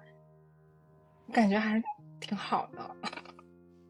[1.32, 1.84] 感觉还是
[2.22, 2.80] 挺好的。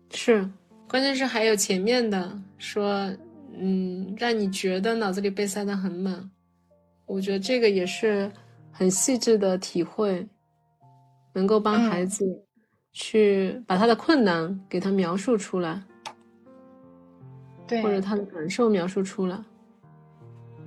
[0.09, 0.49] 是，
[0.89, 3.13] 关键是还有前面的说，
[3.53, 6.29] 嗯，让你觉得脑子里被塞得很满。
[7.05, 8.31] 我觉得这个也是
[8.71, 10.27] 很细致的体会，
[11.33, 12.25] 能够帮孩子
[12.93, 15.83] 去把他的困难给他描述出来，
[17.67, 19.43] 对，或者他的感受描述出来。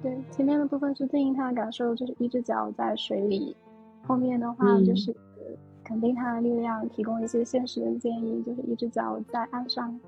[0.02, 3.56] 对，前面的部分是对应他的感受，就是一只脚在水里；
[4.06, 5.14] 后面的话就是
[5.84, 10.00] 肯定他的力量，提供一些现实的建议，就是一只脚在岸上。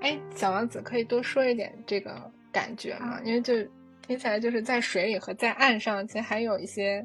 [0.00, 2.14] 哎，小王子可以多说一点这个
[2.52, 3.20] 感觉吗？
[3.24, 3.54] 因为就
[4.06, 7.04] 听起来就是在水里和在岸上，其实还有一些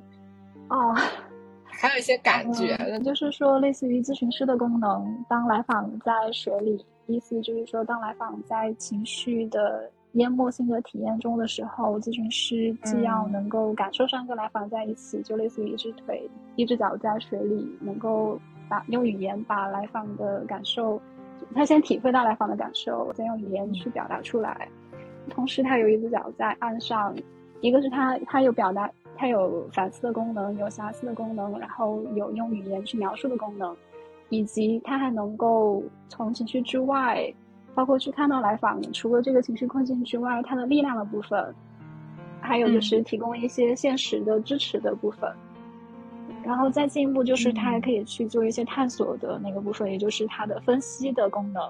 [0.70, 0.96] 哦，
[1.66, 5.26] 还有一些感觉的，就是说类似于咨询师的功能。
[5.28, 9.90] 当来访在水里，意思就是说，当来访在情绪的。
[10.14, 21.02] 淹没性的体验中的时候，咨询师既要能够感受上跟来访在一起，就类似于一只腿、一只脚在水里，能够把用语言把来访的感受，
[21.56, 24.68] 他先体会到来访的感受，再用语言去表达出来。
[25.30, 27.16] 同时，他有一只脚在岸上，
[27.62, 33.76] 一个是他他有表达，他有反思的功能，有瑕疵的功能，然后有用语言去描述的功能，
[34.30, 37.34] 以及他还能够从情绪之外。
[37.76, 41.54] 包括去看到来访，除了这个情绪困境之外，他的力量的部分，
[42.40, 45.28] 还有就是提供一些现实的支持的部分，
[46.44, 51.64] 然后再进一步就是他还可以去做一些探索的那个部分，也就是他的分析的功能。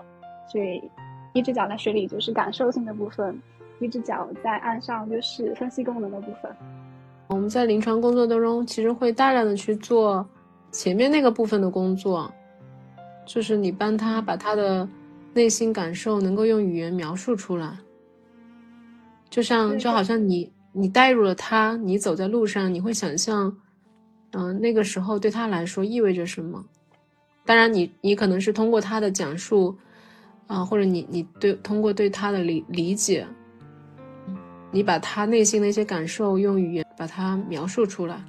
[0.52, 0.84] 所以，
[1.32, 3.40] 一只脚在水里就是感受性的部分，
[3.80, 6.52] 一只脚在岸上就是分析功能的部分。
[7.28, 10.28] 我们在临床工作当中，其实会大量的去做
[10.70, 12.30] 前面那个部分的工作，
[13.26, 14.86] 就是你帮他把他的。
[15.34, 17.78] 内心感受能够用语言描述出来，
[19.30, 23.58] 就像就好像你你带入了他，你走在路上，你会想象
[24.32, 26.64] 嗯，那个时候对他来说意味着什么？
[27.46, 29.76] 当然，你你可能是通过他的讲述，
[30.48, 33.28] 啊，或者你你对通过对他的理理解，
[34.72, 38.24] 你把他内心的一些感受用语言把它描述出来。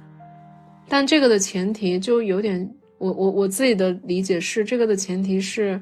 [0.87, 5.81] 但这个的前提就有点，我我我自己的理解是，这个的前提是，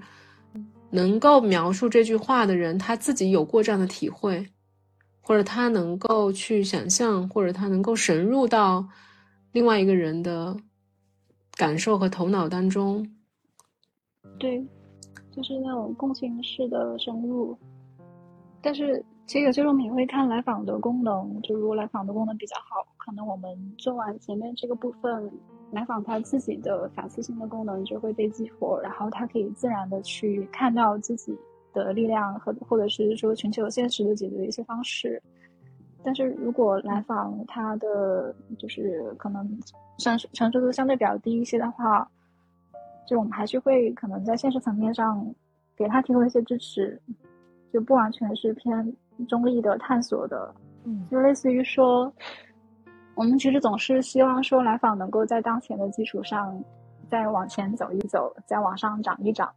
[0.93, 4.47] 能够描述这句话的人他自己有过这样的体会，
[5.21, 8.87] 或者他能够去想象，或者他能够深入到
[9.51, 10.55] 另外一个人的
[11.55, 13.05] 感受和头脑当中。
[14.39, 14.65] 对，
[15.31, 17.57] 就是那种共情式的深入，
[18.61, 19.03] 但是。
[19.25, 25.31] 其实有些时候我们也会看来访的功能，就如果来访的功能比较好，可能我们做完前面这个部分，
[25.73, 31.37] 来访他自己的反思性的功能就会被激活，然后他可以自然的去看到自己
[31.73, 35.21] 的力量和或者是说寻求现实的解决的一些方式。
[36.03, 39.47] 但是如果来访他的就是可能
[39.97, 42.07] 成成熟度相对比较低一些的话，
[43.07, 45.25] 就我们还是会可能在现实层面上
[45.75, 47.01] 给他提供一些支持，
[47.71, 48.95] 就不完全是偏。
[49.29, 50.51] 中立的探索的，
[50.85, 52.11] 嗯，就类似于说，
[53.15, 56.61] 我们其实总是希望说来访能够在当前的基础上
[57.09, 59.53] 再往前走一走，再往上涨一涨，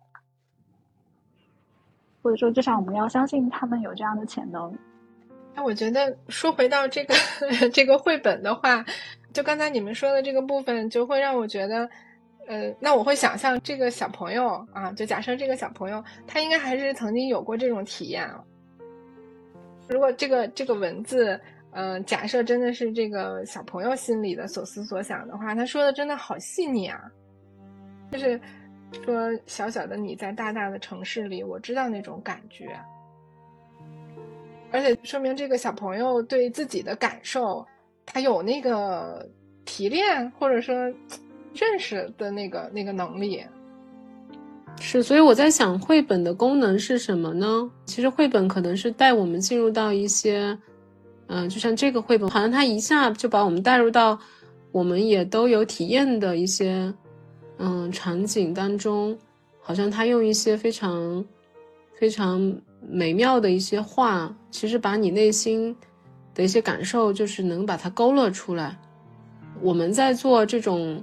[2.23, 4.77] 或者说至少我们要相信他们有这样的潜能。
[5.55, 7.15] 那我觉得说回到这个
[7.73, 8.85] 这个绘本的话，
[9.33, 11.89] 就刚才你们说的这个部分，就会让我觉得，
[12.47, 18.45] 呃，那我会想象这个小朋友啊，就假设这个小朋友他应该还是曾经有过这种体验了。
[19.89, 21.41] 如果这个这个文字，
[21.79, 26.99] 嗯，假设真的是这个小朋友心里的所思所想的话，他说的真的好细腻啊。
[28.11, 28.41] 就是
[29.05, 32.75] 说，小小的你在大大的城市里，我知道那种感觉。
[34.73, 37.67] 而且说明这个小朋友对自己的感受，
[38.07, 39.29] 他有那个
[39.67, 40.75] 提炼或者说
[41.53, 43.45] 认识的那个那个能力。
[44.81, 47.71] 是，所以我在想，绘本的功能是什么呢？
[47.85, 50.57] 其实绘本可能是带我们进入到一些，
[51.29, 54.19] 嗯，就像这个绘本，好像它一下就把我们带入到
[54.73, 56.93] 我们也都有体验的一些，
[57.59, 59.17] 嗯，场景当中。
[59.61, 61.25] 好像它用一些非常
[61.99, 62.57] 非常
[62.89, 65.77] 美妙的一些话，其实把你内心
[66.33, 68.79] 的一些感受，就是能把它勾勒出来。
[69.61, 71.03] 我们在做这种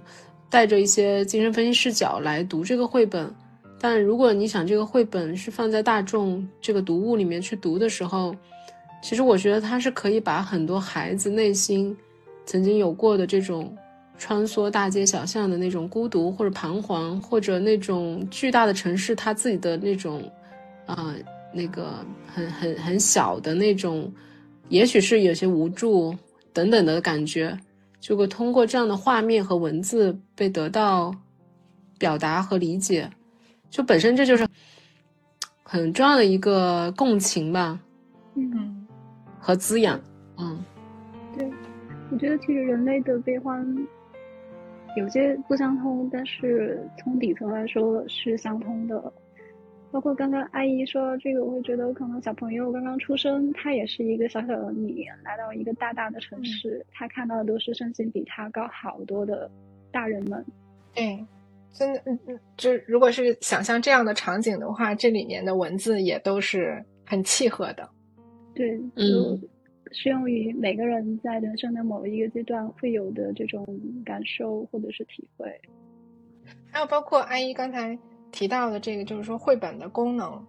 [0.49, 3.29] 带着一些精神分析视角来读这个绘本。
[3.77, 8.33] 但如果你想这个绘本是放在大众这个读物里面去读的时候，
[9.03, 11.95] 其实我觉得它是可以把很多孩子内心
[12.45, 13.75] 曾经有过的这种
[14.17, 20.23] 穿梭大街小巷的那种孤独或者彷徨，或者那种巨大的城市他自己的那种，
[20.85, 21.13] 啊，
[21.51, 24.09] 那个很很很小的那种，
[24.69, 26.15] 也许是有些无助
[26.53, 27.57] 等等的感觉，
[27.99, 31.13] 就会通过这样的画面和文字被得到
[31.99, 33.11] 表达和理解。
[33.69, 34.47] 就本身这就是
[35.61, 37.77] 很重要的一个共情吧，
[38.35, 38.72] 嗯，
[39.45, 39.99] 和滋养，
[40.37, 40.63] 嗯，
[41.37, 41.51] 对，
[42.09, 43.61] 我觉得其实人类的悲欢
[44.95, 49.11] 有些不相通，但是从底层来说是相通的。
[49.91, 59.51] 包括刚刚阿姨说这个，我会觉得可能小朋友刚刚出生，他也是一个小小的你，来到一个大大的城市，他看到的都是身形比他高好多的
[59.91, 60.43] 大人们，
[60.95, 61.25] 对。
[61.73, 67.89] 真的，嗯嗯，就如果是想象这样的场景的话，这里面的文字也都是很契合的。
[68.53, 69.41] 对，嗯，
[69.91, 73.65] 适用于每个人在人生的某一个阶段会有的这种
[74.05, 75.49] 感受或者是体会。
[76.71, 77.97] 还有包括阿姨刚才
[78.31, 80.45] 提到的这个，就是说绘本的功能，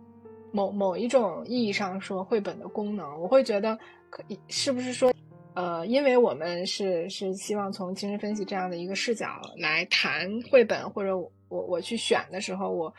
[0.52, 3.78] 某某一种意义上说绘本的功能，我会觉得
[4.10, 5.12] 可以，是不是说？
[5.54, 12.92] 呃，因为我们是是希望从精神分析这样的一个视角来谈绘本，或者我我去选的时候，我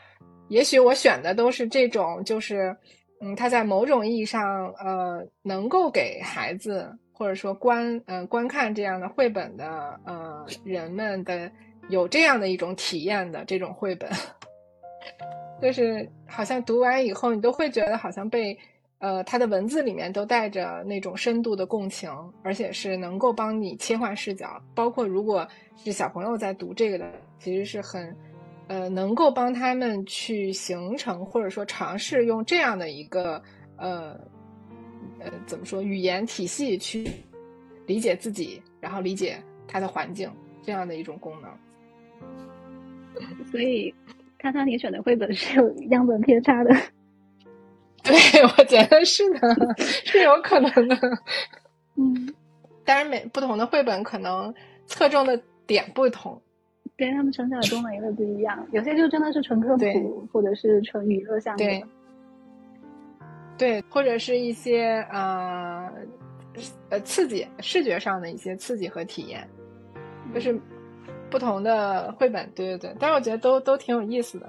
[0.48, 2.74] 也许我选的都是这种，就是
[3.20, 11.50] 嗯，它在某种意义上呃，能够给孩子或者说观嗯观看这样的绘本的呃人们的
[11.88, 14.10] 有这样的一种体验的这种绘本，
[15.62, 18.58] 就是好像读完以后，你都会觉得好像被。
[18.98, 22.10] 呃，它的文字里面都带着那种深度的共情，
[22.42, 24.58] 而且是能够帮你切换视角。
[24.74, 27.06] 包括如果是小朋友在读这个的，
[27.38, 28.16] 其实是很，
[28.68, 33.42] 呃，能够帮他们去形成或者说尝试用这样的一个
[33.76, 34.18] 呃
[35.20, 37.08] 呃怎么说语言体系去
[37.86, 40.30] 理解自己，然后理解他的环境
[40.62, 41.50] 这样的一种功能。
[43.50, 43.94] 所以，
[44.36, 46.74] 看看你选的绘本是有样本偏差的。
[48.02, 49.40] 对，我觉得是的，
[49.78, 50.96] 是有可能的。
[51.96, 52.34] 嗯，
[52.84, 54.54] 当然，每不同的绘本可能
[54.86, 56.40] 侧重的点不同，
[56.96, 58.66] 对他们呈现的功能也会不一样。
[58.72, 61.58] 有些就真的是纯科普，或者是纯娱乐项目。
[61.58, 61.84] 对，
[63.58, 65.90] 对，或者是一些呃
[66.88, 69.46] 呃刺激视觉上的一些刺激和体验，
[70.32, 70.58] 就是
[71.30, 72.50] 不同的绘本。
[72.54, 74.48] 对对对，但是我觉得都都挺有意思的。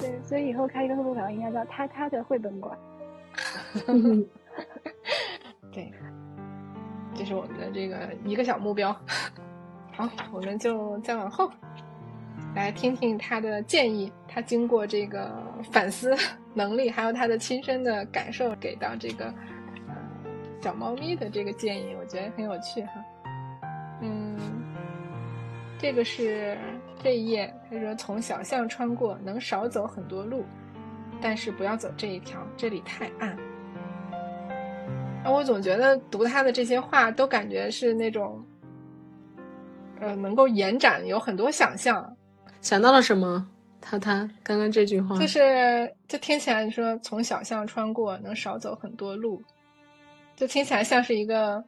[0.00, 2.76] 对，所以以后开一个绘本馆应该叫“他他的绘本馆”。
[5.72, 5.92] 对，
[7.14, 8.94] 这是我们的这个一个小目标。
[10.06, 11.50] 好，我们就再往后
[12.54, 14.12] 来听听他的建议。
[14.28, 15.30] 他经过这个
[15.72, 16.14] 反思
[16.54, 19.26] 能力，还有他的亲身的感受，给到这个
[19.88, 19.94] 呃
[20.62, 22.92] 小猫咪的这个建议，我觉得很有趣哈。
[24.00, 24.38] 嗯，
[25.78, 26.56] 这个是。
[27.00, 30.44] 这一页，他说：“从小巷穿过，能少走很多路，
[31.20, 33.38] 但是不要走这一条，这里太暗。”
[35.22, 38.44] 啊，我总觉得读他的这些话，都感觉是那种，
[40.00, 42.16] 呃，能够延展，有很多想象。
[42.60, 43.46] 想到了什么？
[43.80, 49.42] 他他刚刚这句话，就是，就听起来你说从小巷穿过，能少走很多路，
[50.36, 51.62] 就听起来像是一个。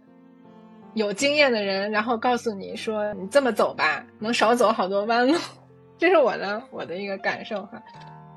[0.94, 5.38] 有经验的人，然后告诉你说：“你这么走吧，能少走好多弯路。”
[5.96, 7.80] 这是我的我的一个感受哈。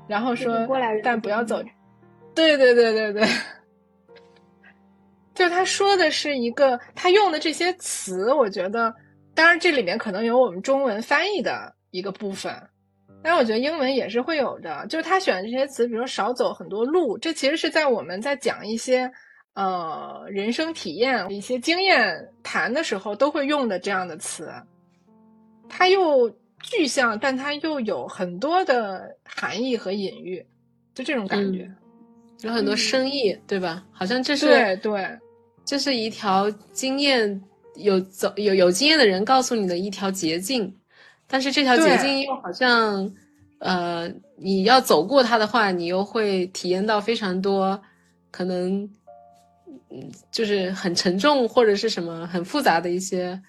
[0.06, 0.64] 然后说，
[1.02, 1.60] 但不要走。
[2.32, 3.28] 对对对对对，
[5.34, 8.94] 就他说的是一个，他用的这些词，我觉得，
[9.34, 12.52] 当然这里面可能有我们中文翻译的一个部分，
[13.22, 14.86] 但是我觉得英文也是会有的。
[14.88, 19.10] 就是他选的这些词，比如说少走很多路，这其实是在我们在讲一些。
[19.56, 24.50] 呃，人生体验一些经验谈的时候都会用的这样的词，
[25.68, 26.28] 它又
[26.60, 30.44] 具象，但它又有很多的含义和隐喻，
[30.92, 31.70] 就这种感觉，
[32.40, 33.84] 有很多深意，对吧？
[33.92, 35.18] 好像这是对对，
[35.64, 37.40] 这是一条经验
[37.76, 40.74] 有走有有经验的人告诉你的一条捷径，
[41.26, 43.12] 但是这条捷径又好像，
[43.58, 47.80] 呃，你要走过它的话，你又会体验到非常多
[48.30, 48.88] 可能。
[49.90, 53.40] 嗯，就是很沉重或者是什么很复杂的一些，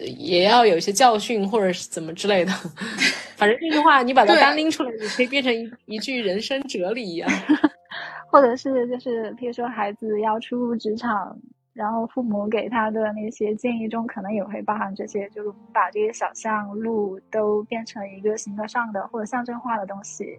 [0.00, 2.52] 也要有一些教训或者是怎么之类的。
[3.36, 7.30] 反正这句话你把它单拎出来，你可以变成一一句人生哲理一样。
[8.30, 11.36] 或者是就是，比如说孩子要初入职场，
[11.74, 20.38] 然后父母给他的那些建议中，可能也会包含这些，就是把这些小巷路都变成一个形而上的或者象征化的东西。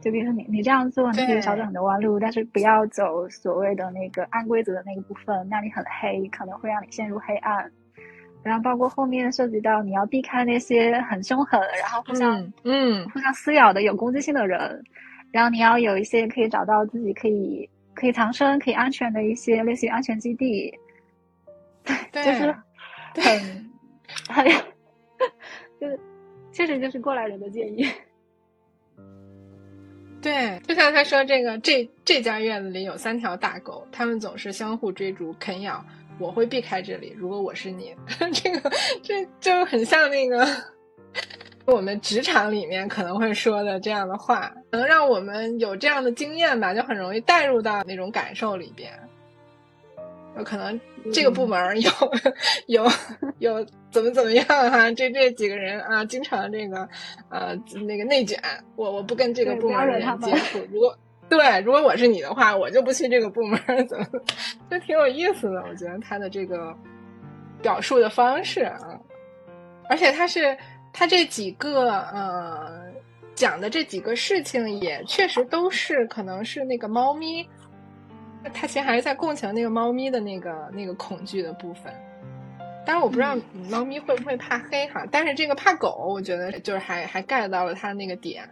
[0.00, 7.70] 就比如说你你这样做，你可以少走很多弯路，但是不要走所谓的那个按规则的那个部分，那里很黑，可能会让你陷入黑暗。
[8.42, 14.84] 然后包括后面涉及到你要避开那些很凶狠，然后互相嗯互相撕咬的有攻击性的人，
[15.30, 20.72] 然后你要有一些可以找到自己可以可以藏身、可以安全的一些类似于安全基地。
[22.10, 22.54] 对，就是
[23.14, 23.70] 很
[24.28, 24.46] 很
[25.80, 26.00] 就是
[26.52, 27.86] 确实就是过来人的建议。
[30.22, 35.84] 对，就像他说，这个这这家院子里有三条大狗，它们总是相互追逐啃咬。
[36.18, 37.94] 我会避开这里，如果我是你，
[38.32, 38.70] 这个
[39.02, 40.46] 这就很像那个
[41.66, 48.92] 我们职场里面可能会说的这样的话，能让我们有这样的经验吧，就很容易带入到那种感受里边。
[50.36, 50.78] 有可能
[51.12, 51.90] 这个部门有
[52.66, 52.84] 有
[53.38, 54.90] 有怎么怎么样哈？
[54.90, 56.88] 这这几个人啊，经常这个
[57.30, 57.56] 呃
[57.86, 58.36] 那个内卷，
[58.74, 60.58] 我我不跟这个部门的人接触。
[60.72, 60.98] 如果
[61.28, 63.58] 对，如果我是你的话，我就不去这个部门，
[63.88, 64.04] 怎么
[64.68, 65.64] 就挺有意思的？
[65.70, 66.76] 我觉得他的这个
[67.62, 68.76] 表述的方式啊，
[69.88, 70.56] 而且他是
[70.94, 72.90] 他这几个呃
[73.34, 77.46] 讲的这几个事情，也确实都是可能是那个猫咪。
[78.52, 81.92] 他其实还是在共情那个猫咪的那个那个恐惧的部分，
[82.84, 83.34] 当然我不知道
[83.70, 88.46] 猫咪会不会怕黑哈，但是这个怕狗，我觉得就是还还 get 到了他那个点，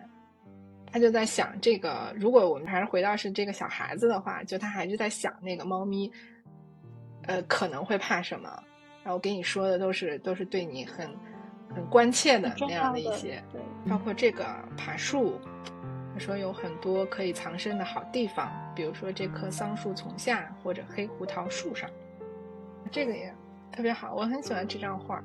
[0.90, 6.11] 他就在想这个，如果我们还是回到是这个小孩子的话，就他还是在想那个猫咪，
[7.26, 8.49] 呃可能会怕什么，
[9.05, 11.07] 然后给你说的都是都是对你很
[11.75, 13.43] 很关切的那样的一些，
[13.89, 14.45] 包括这个
[14.77, 15.39] 爬树。
[16.14, 21.89] 他说有很多可以藏身的好地方，比如说这棵桑树丛下，或者黑胡桃树上。
[22.91, 23.35] 这个也
[23.70, 25.25] 特别好，我很喜欢这张画。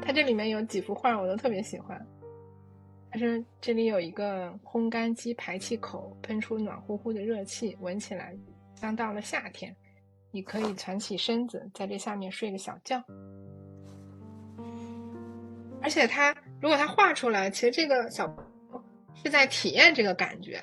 [0.00, 2.06] 它这里面有几幅画我都特别喜欢。
[3.10, 3.26] 他说
[3.60, 8.34] 这里有一个烘干机排气口，喷出暖乎乎的热气，闻起来
[8.74, 9.76] 像到了夏天。
[10.30, 13.02] 你可以蜷起身子，在这下面睡个小觉。
[15.82, 18.34] 而且他如果他画出来，其实这个小。
[19.24, 20.62] 是在体验这个感觉，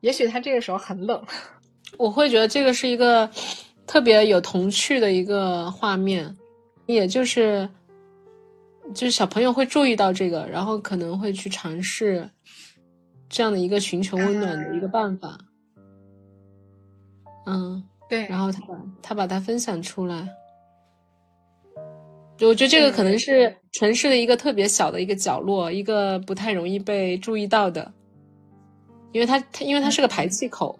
[0.00, 1.22] 也许他这个时候很冷，
[1.98, 3.30] 我会觉得这个是一个
[3.86, 6.34] 特别有童趣的一个画面，
[6.86, 7.68] 也就是
[8.94, 12.28] 就是小朋友会注意到这个，然后可能会去尝试
[13.28, 15.38] 这样的一个寻求温暖的一个办法。
[17.46, 18.26] 嗯，对。
[18.28, 20.26] 然后他把他把它分享出来，
[22.40, 27.92] 我觉得这个可能是城市的一个特别小的一个角落，一个不太容易被注意到的，
[29.12, 30.78] 因为它它因为它是个排气口。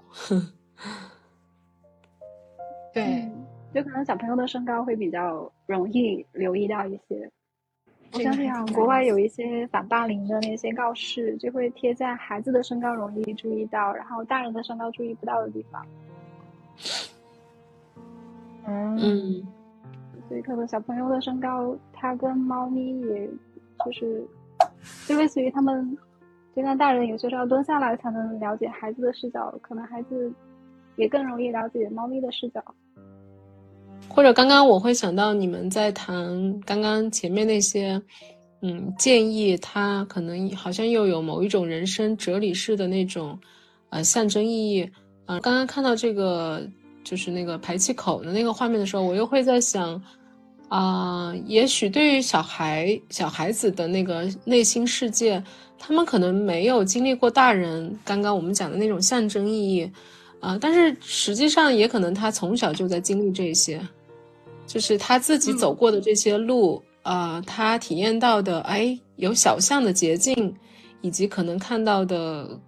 [2.92, 3.28] 对，
[3.72, 7.30] 有可能小朋友的身高会比较容易留意到一些。
[8.12, 9.18] 我相信啊，国外有。
[9.18, 15.86] 一些反霸凌的那些告示，就会贴在孩子的身高容易注意到，然后大人的身高注意不到的地方。
[18.66, 19.08] 嗯，所
[20.36, 23.28] 以可能小朋友的身高，他跟猫咪也
[23.84, 24.26] 就是，
[25.06, 25.96] 就类似于他们，
[26.54, 30.32] 就像大人有些时候要蹲下来才能了解孩子的视角，可能孩子
[30.96, 32.62] 也更容易了解猫咪的视角。
[34.08, 38.00] 或者刚刚我会想到你们在谈刚刚前面那些，
[38.60, 43.38] 嗯，建议他可能好像又有某一种人生哲理式的那种，
[43.90, 44.88] 呃，象征意义。
[45.26, 46.68] 嗯，刚刚看到这个
[47.02, 50.00] 就是那个排气口的那个画面的时候，我又会在想，
[50.68, 55.42] 啊，也许对于小孩小孩子的那个内心世界，
[55.78, 59.90] 他们可能没有经历过大人刚刚我们讲的那种象征意义。
[60.40, 63.80] 啊，但是实际上也可能他从小就在经历这些，
[64.66, 70.54] 就是他自己走过的这些路，啊，他体验到的，哎，有小巷的捷径，
[71.00, 72.60] 以及可能看到的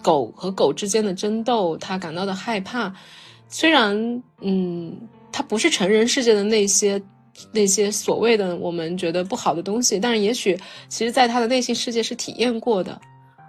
[0.00, 2.94] 狗和狗之间的争斗，他感到的害怕。
[3.48, 4.96] 虽然，嗯，
[5.36, 6.98] 他不是成人世界的那些
[7.52, 10.58] 那些所谓的我们觉得不好的东西，但是也许
[10.88, 12.98] 其实在他的内心世界是体验过的。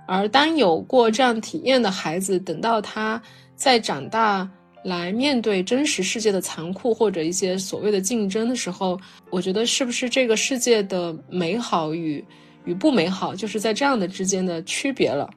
[0.06, 3.22] 而当有过这样体验的孩子，等到他
[3.56, 4.46] 再长大
[4.84, 12.22] 来面对真实世界的残酷或者一些所谓的竞争的时候，我觉得是不是这个世界的美好与
[12.66, 15.30] 与不美好，就是在这样的之间的区别了？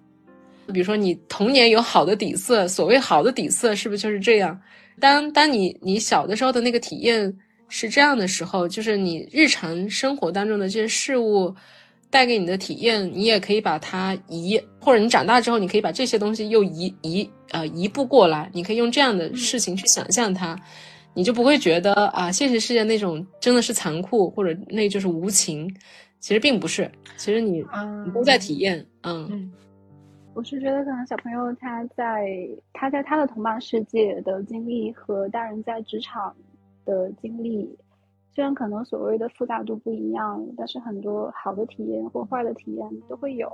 [0.72, 4.60] 比如说，你童年有好的底色，所谓好的底色，是不是就是这样？
[5.00, 7.36] 当当你你小的时候的那个体验
[7.68, 11.54] 是这样的时候，就是你日常生活当中的这些事物。
[12.12, 18.50] 带给你的体验，你也可以把它移，或者你长大之后，你可以把这些东西又移移呃移步过来。
[18.52, 20.58] 你可以用这样的事情去想象它，
[21.14, 25.72] 你就不会觉得啊，现实世界那种真的是残酷，或者那就是无情。
[26.18, 27.64] 其实并不是，其实你
[28.04, 28.84] 你都在体验。
[29.04, 29.52] 嗯，
[30.32, 36.34] 我是觉得可能小朋友他在他在他的同伴世界的经历和大人在职场
[36.84, 37.76] 的经历。
[38.32, 43.52] 虽然可能所谓的复杂度不一样，但是很多好的体验或坏的体验都会有。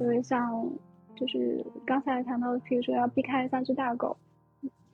[0.00, 0.68] 因为像
[1.14, 4.16] 就是刚才谈到，譬如说要避开三只大狗，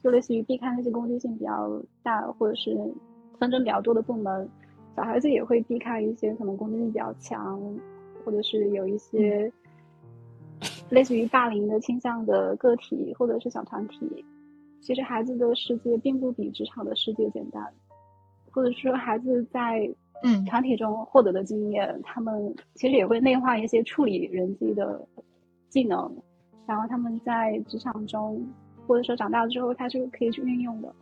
[0.02, 2.78] 就类似于避开那些攻击性比较大或者是
[3.38, 4.46] 纷争比较多的部门，
[4.94, 7.58] 小孩子也会避开一些可能攻击性比较强，
[8.24, 9.50] 或者是有一些
[10.94, 14.24] 类似于霸凌的倾向的个体或者是小团体。
[14.80, 17.62] 其实孩子的世界并不比职场的世界简单。
[18.50, 19.90] 或者说，孩子在
[20.22, 25.04] 嗯团体中获得的经验，他们其实也会内化一些处理人际的
[25.68, 26.16] 技能，
[26.64, 28.46] 然后他们在职场中，
[28.86, 30.94] 或者说长大之后，他是可以去运用的。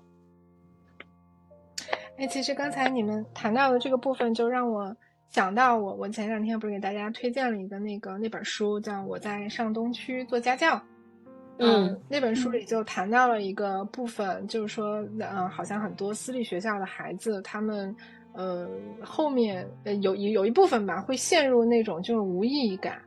[2.16, 4.96] 哎，其实刚才你们谈到的这个部分，就让我
[5.32, 10.76] 想到我，我前两天不是给大家推荐了一个那个那本书，叫《我在上东区做家教》。
[11.58, 17.94] 嗯，那本书里就谈到了一个部分，就是说，嗯，好像很多私立学校的孩子，他们，
[18.34, 18.68] 呃，
[19.02, 23.00] 后面呃有有一部分吧，会陷入那种就是无意义感，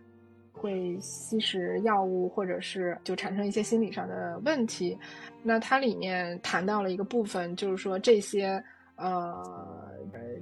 [0.51, 4.97] 会吸食药物，或者是就产生一些心理上的问题。
[5.43, 8.63] 那它里面谈到了一个部分，就是说这些
[8.95, 9.43] 呃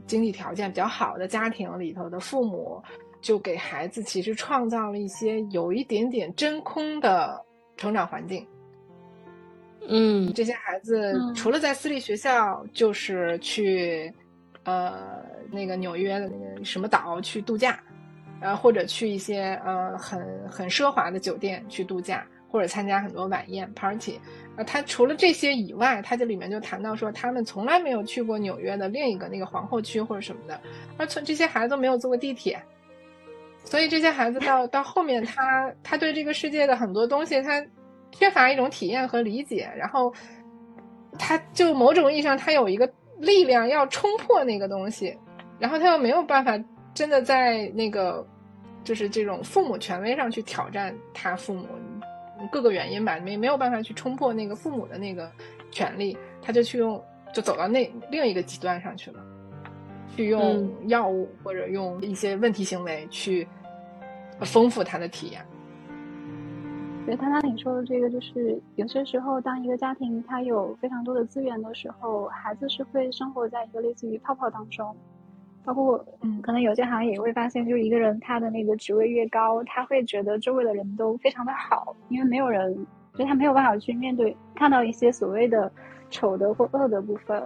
[0.06, 2.82] 经济条件比较好的家庭里头的父母，
[3.22, 7.44] 就给孩子其实创造了一些有一点点真空的。
[7.76, 8.48] 成长环境，
[9.90, 14.14] 嗯，这些孩子除了在私立学校，就是去，
[14.64, 17.84] 呃，那个纽约的那个什么岛去度假，
[18.42, 22.24] 呃，或者去一些呃很很奢华的酒店去度假，
[22.54, 24.20] 或者参加很多晚宴 party。
[24.56, 30.62] 呃，他除了这些以外，他这里面就谈到说，他们从来没有去过纽约的另一个那个皇后区或者什么的，
[30.96, 32.62] 而从这些孩子都没有坐过地铁。
[33.64, 37.66] 所以这些孩子到到后面，他他对这个世界的很多东西，他
[38.12, 40.14] 缺乏一种体验和理解，然后
[41.18, 42.88] 他就某种意义上，他有一个
[43.18, 45.18] 力量要冲破那个东西，
[45.58, 48.24] 然后他又没有办法真的在那个
[48.84, 51.66] 就是这种父母权威上去挑战他父母
[52.52, 55.32] 各个原因吧，没没有办法去冲破那个父母的那个
[55.72, 57.02] 权利，他就去用
[57.34, 59.20] 就走到那另一个极端上去了。
[60.16, 63.48] 去用药物或者用一些问题行为去
[64.42, 65.44] 丰富他的体验。
[67.06, 74.96] 对，他他你说的这个，就是有些时候，当一个家庭他有非常多的资源的时候，孩子是会生活在一个类似于泡泡当中。
[75.66, 82.86] 包括嗯，可能有些行业也会发现，就是一个人他的那个职位越高，他会觉得周围的人都非常的好，因为没有人，
[83.18, 85.72] 就他没有办法去面对看到一些所谓的
[86.10, 87.38] 丑的或恶的部分。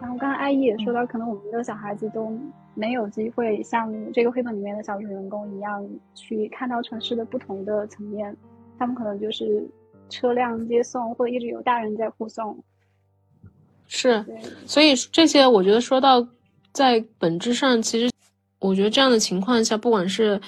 [0.00, 2.32] 然后刚刚艾依也说到，可能我们的小孩子都
[2.74, 5.84] 没有机会像这个绘本里面的小主人公一样，
[6.14, 8.36] 去看到城市的不同的层面。
[8.78, 9.68] 他们可能就是
[10.08, 12.56] 车辆接送，或者一直有大人在护送。
[13.86, 14.24] 是，
[14.64, 16.24] 所以这些我觉得说到。
[16.72, 18.10] 在本质上，其实
[18.58, 20.40] 我觉得这样的情况下，不管是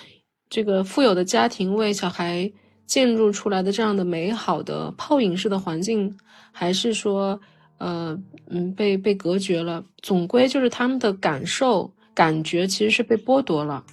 [0.49, 2.51] 这个富有的家庭为小孩
[2.87, 6.17] 建筑出来的这样的美好的泡影式的环境，
[6.53, 7.39] 还是说，
[7.79, 8.19] 呃，
[8.49, 13.85] 嗯，被被隔绝了，总归就是他们的感受、感觉其实是被剥夺了。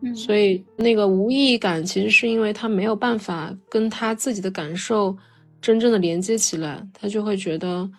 [0.00, 5.16] 嗯，所以那个无意义感，其实是因为他没有办法跟他自己的感受
[5.60, 7.90] 真正的连接起来，他就会觉得，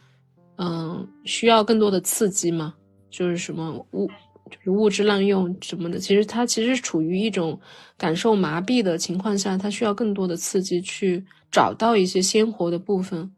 [0.58, 2.74] 嗯，需要更多的刺激嘛。
[3.10, 4.08] 就是什么物，
[4.50, 7.60] 就是物质滥用什么的，其实他其实处于一种
[7.98, 13.32] 感受麻痹的情况下，他需要更多的刺激去找到一些鲜活的部分。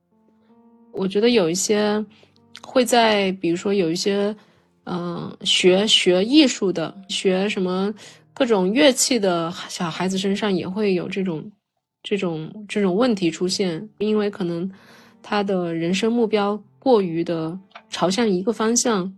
[0.91, 2.05] 我觉得有一些
[2.61, 4.36] 会在，比如说有一些，
[4.86, 7.93] 嗯，学学艺术的，学什么
[8.34, 11.49] 各种乐器的小孩子身上也会有这种
[12.03, 14.69] 这种这种问题出现，因为可能
[15.24, 17.57] 他的人生目标过于的
[17.89, 19.13] 朝向一个方向。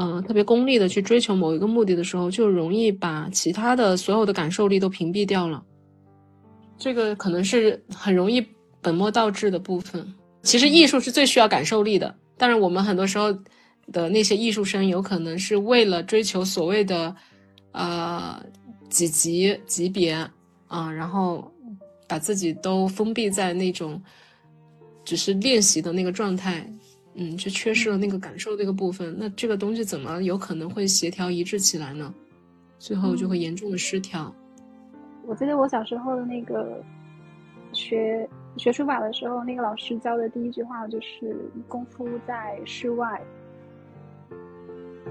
[0.00, 5.60] 嗯，特别功利的去追求某一个目的的时候，就容易把其他的所有的感受力都屏蔽掉了。
[6.78, 8.40] 这个可能是很容易
[8.80, 10.14] 本末倒置的部分。
[10.44, 13.36] 其实艺术是最需要感受力的，但是我们很多时候
[13.90, 17.12] 的那些艺术生，有可能是为了追求所谓的
[17.72, 18.40] 呃
[18.88, 20.12] 几级级别
[20.68, 21.52] 啊，然后
[22.06, 24.00] 把自己都封闭在那种
[25.04, 26.72] 只是练习的那个状态。
[27.20, 32.14] 嗯，就缺失了那个感受这个部分，那这个东西怎么有可能会协调一致起来呢？
[32.78, 34.32] 最后就会严重的失调。
[35.26, 36.80] 我记得我小时候的那个
[37.72, 43.20] 学学书法的时候，那个老师教的第一句话就是“功夫在室外”，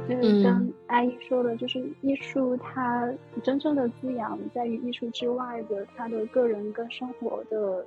[0.08, 7.86] 就是跟阿姨说的，就是艺术它真正的滋养在于艺术之外的他的个人跟生活的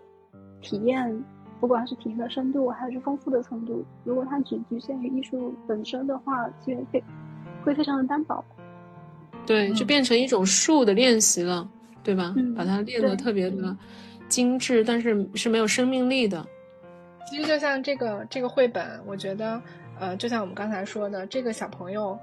[0.61, 1.25] 体验。
[1.61, 7.05] 不管是体验的深度还是丰富的程度，如果它只局限于艺术本身的话，其实会
[7.63, 8.43] 会非常的单薄。
[9.45, 11.69] 对，就变成一种术的练习了，
[12.03, 12.35] 对吧？
[12.57, 13.77] 把它练得特别的
[14.27, 16.45] 精致，但是是没有生命力的。
[17.29, 19.61] 其实就像这个这个绘本，我觉得，
[19.99, 22.19] 呃，就像我们刚才说的，这个小朋友，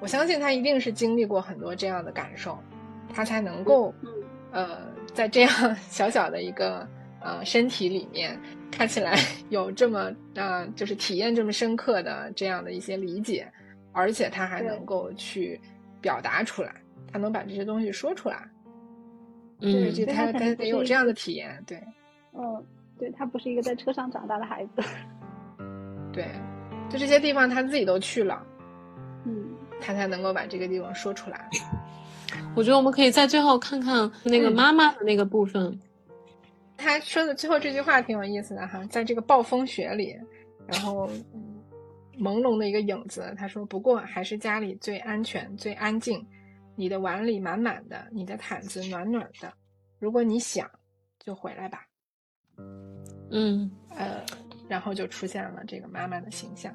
[0.00, 2.56] 我相信他一定是经历过很多这样的感受，
[3.12, 3.92] 他才能够，
[4.52, 4.78] 呃，
[5.12, 5.50] 在这样
[5.90, 6.86] 小小的一个。
[7.26, 9.18] 呃，身体里面看起来
[9.50, 13.50] 有这么呃，就是体验这么深刻的这样的一些理解，
[13.90, 15.60] 而且他还能够去
[16.00, 16.72] 表达出来，
[17.12, 18.48] 他能把这些东西说出来。
[19.60, 21.82] 嗯，就他他得有这样的体验，对。
[22.32, 22.64] 嗯，
[22.96, 24.82] 对他不是一个在车上长大的孩子。
[26.14, 26.28] 对，
[26.88, 28.40] 就这些地方他自己都去了，
[29.24, 29.48] 嗯，
[29.80, 31.50] 他才能够把这个地方说出来。
[32.54, 35.76] 我觉得我们可以在最后看看那个妈妈的那个部分。
[36.76, 40.16] 他说的最后这句话挺有意思的哈，在这个暴风雪里，
[40.66, 41.08] 然后
[42.18, 46.24] 朦胧的一个影子，他说：“不过还是家里最安全、最安静。
[46.74, 49.52] 你的碗里满满的，你的毯子暖暖的。
[49.98, 50.70] 如果你想，
[51.18, 51.86] 就回来吧。”
[53.30, 54.24] 嗯，呃，
[54.68, 56.74] 然后就出现了这个妈妈的形象，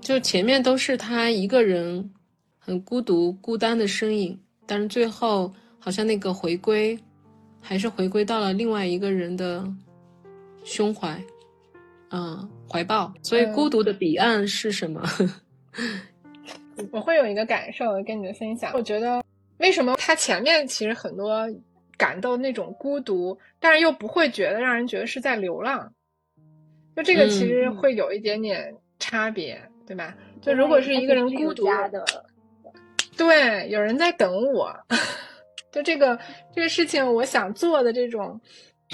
[0.00, 2.12] 就前面都是他一个人
[2.58, 6.98] 很孤独、孤单的身影，但是最后好像那个回归。
[7.60, 9.64] 还是回归到了另外一个人的
[10.64, 11.22] 胸怀，
[12.10, 13.12] 嗯，怀抱。
[13.22, 15.02] 所以，孤独的彼岸是什么？
[16.90, 18.72] 我会有一个感受跟你们分享。
[18.74, 19.22] 我觉得，
[19.58, 21.48] 为什么他前面其实很多
[21.96, 25.92] 感到那种孤独，但是又不会觉得让人觉得是在流浪？
[26.96, 30.16] 就这个其实会有一点点差别，对吧？
[30.40, 32.04] 就如果是一个人孤独的，
[33.16, 34.74] 对，有人在等我。
[35.70, 36.18] 就这个
[36.54, 38.40] 这个事情，我想做的这种，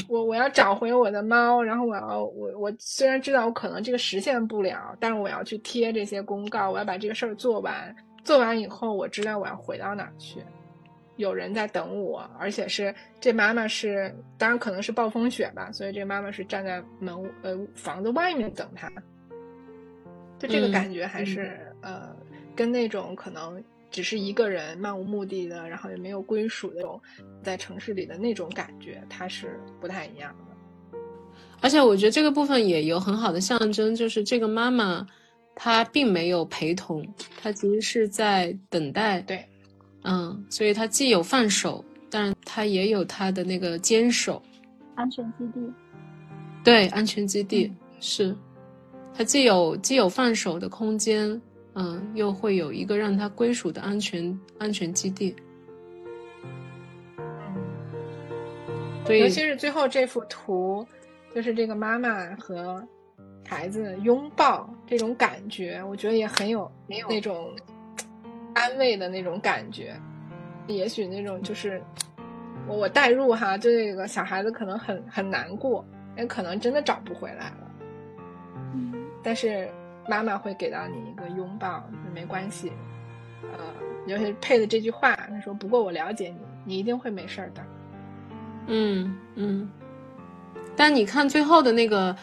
[0.09, 7.95] 我我要找回我的猫，然后我要我我虽然知道我可能这个实现不了，但是我要去贴这些公告，我要把这个事儿做完。
[8.25, 10.41] 做完以后，我知道我要回到哪儿去，
[11.15, 18.91] 有人在等我，而且是这妈妈是，当然可能是暴风雪吧，所以这妈妈是站在门呃房子外面等他。
[20.41, 22.15] 就这个感觉还是呃，
[22.57, 27.01] 跟那种可能只是一个人漫无目的的，然后也没有归属的那种，
[27.43, 30.99] 在城市里的那种感觉，它是不太一样的。
[31.61, 35.07] 而且我觉得这个部分也有很好的象征，就是这个妈妈
[35.55, 37.07] 她并没有陪同，
[37.41, 39.21] 她其实是在等待。
[39.23, 39.43] 对，
[40.05, 44.43] 嗯，所以她既有放手，但她也有她的那个坚守。
[44.95, 45.73] 安全基地。
[46.63, 48.37] 对，安全基地是。
[49.15, 51.41] 她既有既有放手的空间，
[51.79, 55.37] 嗯，又会有一个让他归属的安全安全基地。
[59.05, 60.85] 对，尤其是最后这幅图，
[61.35, 62.83] 就是这个妈妈和
[63.47, 67.55] 孩子拥抱这种感觉，我觉得也很有没有那种
[68.55, 69.95] 安慰的那种感觉。
[70.67, 71.81] 也许那种就是
[72.67, 75.85] 我我代入哈，就这个小孩子可能很很难过，
[76.17, 77.71] 也可能真的找不回来了。
[79.23, 79.69] 但是
[80.09, 81.83] 妈妈会给到你一个拥抱，
[82.15, 82.73] 没关系，
[83.43, 83.59] 呃，
[84.07, 87.63] 尤其配的这句话，他说：“不过我了解你，你一定会没事的。”
[88.69, 89.69] 嗯嗯。
[90.77, 92.15] 但你看最后的那个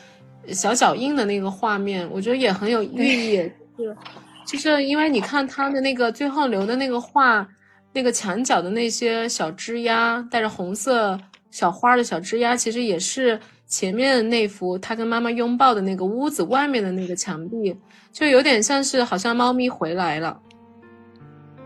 [0.50, 3.98] 小脚印的那个画面，我觉得也很有寓意，是，
[4.46, 7.48] 就是因为你看他的那个最后留的那个画，
[7.92, 11.20] 那个墙角的那些小枝丫，带着红色
[11.52, 13.40] 小花的小枝丫，其实也是。
[13.74, 17.76] 前面那幅他跟妈妈拥抱的那个屋子外面的那个墙壁，
[18.12, 20.40] 就有点像是好像猫咪回来了，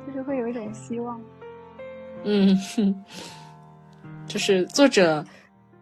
[0.08, 1.22] 就是会有一种希望。
[2.24, 2.58] 嗯，
[4.26, 5.22] 就是作者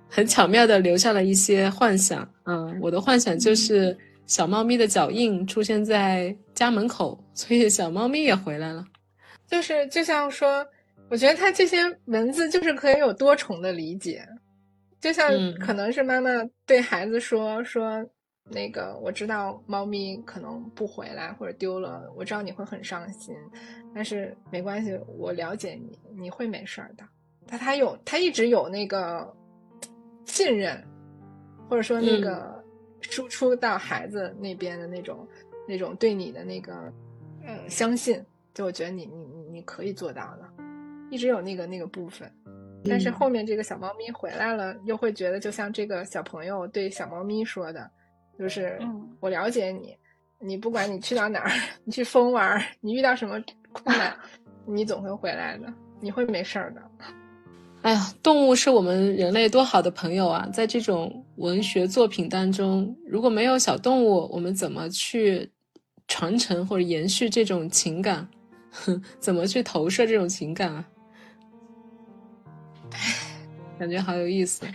[0.09, 2.27] 很巧妙的留下了一些幻想。
[2.45, 3.95] 嗯，我的幻想就是
[4.25, 8.83] 小猫咪的脚印出现在家门口，所以小猫咪也回来了。
[9.45, 10.65] 就是就像说，
[11.07, 14.27] 我觉得他这些文字就是可以有多重的理解。
[15.05, 16.31] 就像可能是妈妈
[16.65, 18.03] 对孩子说说
[18.49, 23.35] 那个，我知道猫咪可能不回来或者丢了，我知道你会很伤心，
[23.93, 27.03] 但是没关系，我了解你，你会没事儿的。
[27.45, 29.31] 他他有他一直有那个
[30.25, 30.83] 信任，
[31.69, 32.65] 或者说那个
[33.01, 35.27] 输出到孩子那边的那种
[35.67, 36.91] 那种对你的那个
[37.45, 38.19] 嗯相信，
[38.55, 40.63] 就我觉得你你你你可以做到的，
[41.11, 42.27] 一直有那个那个部分。
[42.87, 47.89] 但是后面这个小猫咪回来了，又会觉得就像这个小朋友对小猫咪说的，
[48.37, 48.79] 就是
[49.19, 49.95] 我了解你，
[50.39, 51.51] 你不管你去到哪儿，
[51.83, 54.15] 你去疯玩，你遇到什么困难，
[54.65, 56.81] 你总会回来的，你会没事儿的。
[57.81, 60.49] 哎呀，动物是我们人类多好的朋友啊！
[60.51, 65.51] 在这种文学作品当中，如果没有小动物，我们怎么去
[66.07, 68.27] 传承或者延续这种情感？
[69.19, 70.85] 怎么去投射这种情感啊？
[73.79, 74.65] 感觉好有意思。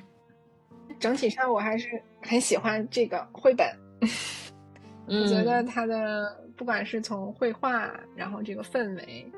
[0.99, 3.67] 整体上我还是很喜欢这个绘本，
[5.09, 9.33] 我觉得它的不管是从绘画，然后这个氛围，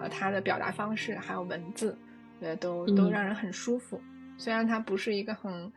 [0.00, 1.98] 呃，它的表达方式，还有文字，
[2.40, 4.00] 呃，都都让人很舒服。
[4.36, 5.72] 虽然它不是一个很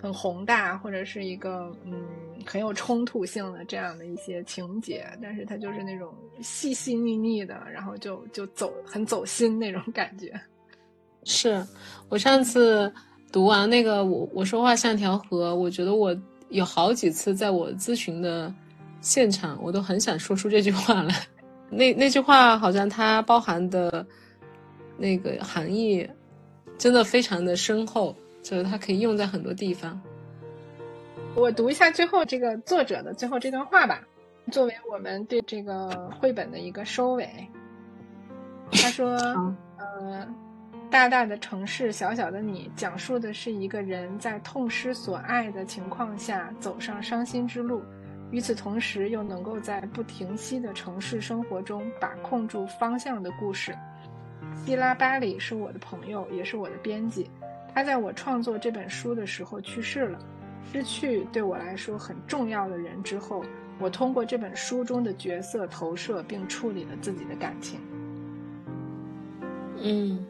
[0.00, 2.06] 很宏大，或者是一个嗯
[2.46, 10.32] 很有冲突性的这样的一些情节，但是它就是那种细细腻腻的，然后就就走很走心那种感觉。
[11.28, 11.66] 是
[12.08, 12.90] 我上次
[13.32, 16.16] 读完那个我我说话像条河，我觉得我
[16.50, 18.54] 有好几次在我咨询的
[19.00, 21.12] 现场，我都很想说出这句话来。
[21.68, 24.06] 那那句话好像它包含的
[24.96, 26.08] 那个含义
[26.78, 30.00] 真的非常的深厚，就是它可以用在很多地方。
[31.34, 34.00] 我读一下最后这个作者的最后这段话吧，
[34.52, 37.28] 作为我们对这个绘本的一个收尾。
[38.70, 39.10] 他说
[39.76, 40.24] ：“呃。”
[40.90, 47.82] 大大的城市，小小的你，讲述的是一个人在痛失所爱的情况下走上伤心之路，
[48.30, 53.76] 与此同时又能够在不停息的城市生活中把控住方向的故事。
[54.64, 57.30] 希拉巴里是我的朋友，也是我的编辑。
[57.74, 60.18] 他在我创作这本书的时候去世了。
[60.72, 63.44] 失去对我来说很重要的人之后，
[63.78, 67.78] 我通过这本书中的角色投射并处理了自己的感情。
[69.82, 70.26] 嗯。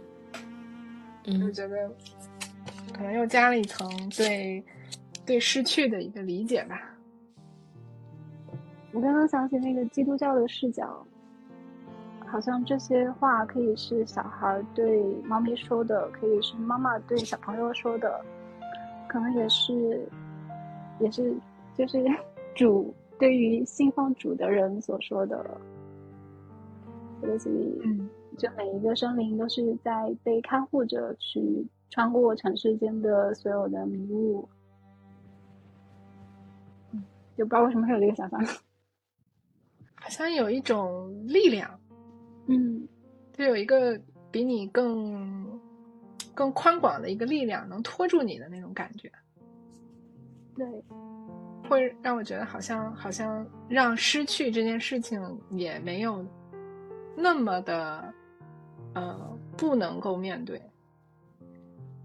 [1.27, 1.91] 就觉得
[2.93, 4.63] 可能又加了一层对
[5.25, 6.95] 对失去的一个理解吧。
[8.93, 11.05] 我刚刚想起那个基督教的视角，
[12.27, 18.25] 好像这些话可以是小孩对猫咪说的，可以是妈妈对小朋友说的，
[19.09, 20.09] 可能也是
[21.01, 21.35] 也是
[21.75, 22.03] 就是
[22.55, 25.45] 主对于信奉主的人所说的，
[27.23, 28.09] 类似于嗯。
[28.37, 34.49] 就每一个生灵都是在被看护着，去穿过尘世间的所有的迷雾。
[37.37, 38.39] 就不知道为什么会有这个想法。
[39.95, 41.81] 好像有一种力量，
[42.47, 42.87] 嗯，
[43.33, 45.61] 就有一个比你更
[46.35, 49.11] 更宽广的一个力量，能拖住你的那种感觉。
[50.55, 50.67] 对，
[51.69, 55.21] 会让我觉得好像好像让失去这件事情
[55.51, 56.25] 也没有
[57.17, 58.15] 那么的
[58.97, 60.61] 呃不能够面对，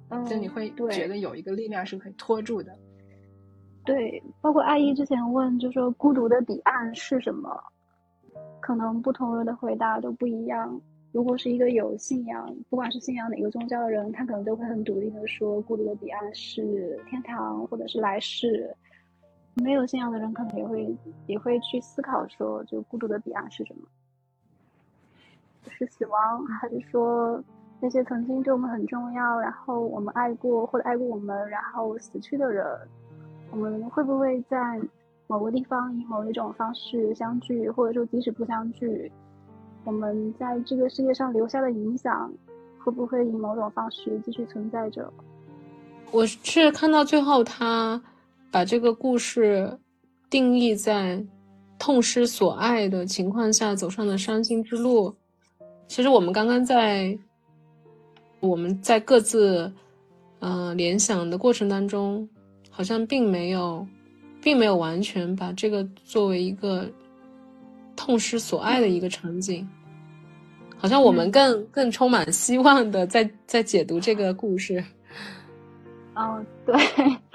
[0.10, 2.78] 嗯，就你会对觉得有一个力量是可以拖住的。
[3.84, 7.50] 对，包括阿姨之前问，就说孤独的彼岸是什么？
[8.60, 10.80] 可能不同人的回答都不一样。
[11.12, 18.74] 如果是一个有信仰，不管是信仰哪个宗教的人，他可能都会很笃定的说，孤独的彼岸是天堂或者是来世。
[19.56, 20.96] 没有信仰的人，可能也会
[21.28, 23.82] 也会去思考说，就孤独的彼岸是什么？
[25.70, 27.44] 是死亡，还是说
[27.80, 32.66] 那些曾经对我们很重要，然后我们爱过或者爱过我们，然后死去的人？
[33.52, 34.80] 我们会不会在
[35.28, 39.12] 某个地方以某一种方式相聚，或者说即使不相聚，
[39.84, 42.32] 我们在这个世界上留下的影响，
[42.80, 45.12] 会不会以某种方式继续存在着？
[46.12, 48.02] 我是看到最后，他
[48.52, 49.80] 把这个故事
[50.30, 51.26] 定义在
[51.80, 55.16] 痛失所爱的情况下走上的伤心之路。
[55.92, 57.18] 其实我们刚刚在
[58.40, 59.70] 我们在各自
[60.40, 62.28] 呃联想的过程当中。
[62.74, 63.86] 好像并没有，
[64.42, 66.90] 并没有完全把这个作为一个
[67.98, 69.68] 痛失所爱的一个场景。
[70.78, 74.82] 好像我们更更充满希望的在在解读这个故事。
[76.16, 76.74] 哦，对，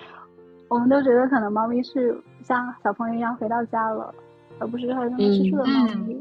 [0.68, 4.12] 我们都觉得可能猫咪是像小朋友一样回到家了，
[4.58, 6.16] 而不是好像失去了猫咪。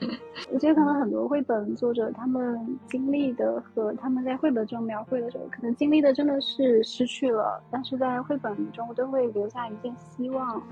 [0.52, 10.62] 我觉得可能很多绘本作者他们经历的和他们在绘本中描绘的时候，可能经历的真的是失去了，但是在绘本中都会留下一线希望。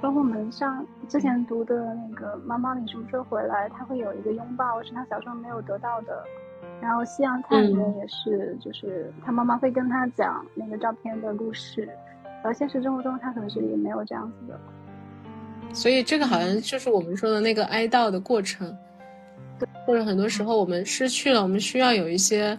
[0.00, 6.22] 包括我们上之前读的那个《妈妈，你什么时候回来》，他会有一个拥抱，是他小时候没有得到的。
[6.80, 11.88] 然后《夕阳菜》里面也是，就是他妈妈会跟他讲那个照片的故事，
[12.44, 14.60] 而现实生活中他可能是也没有这样子的。
[15.72, 18.76] 所以这个好像就是我们说的那个哀悼的过程，
[19.86, 22.58] 或者很多时候我们失去了，我们需要有一些，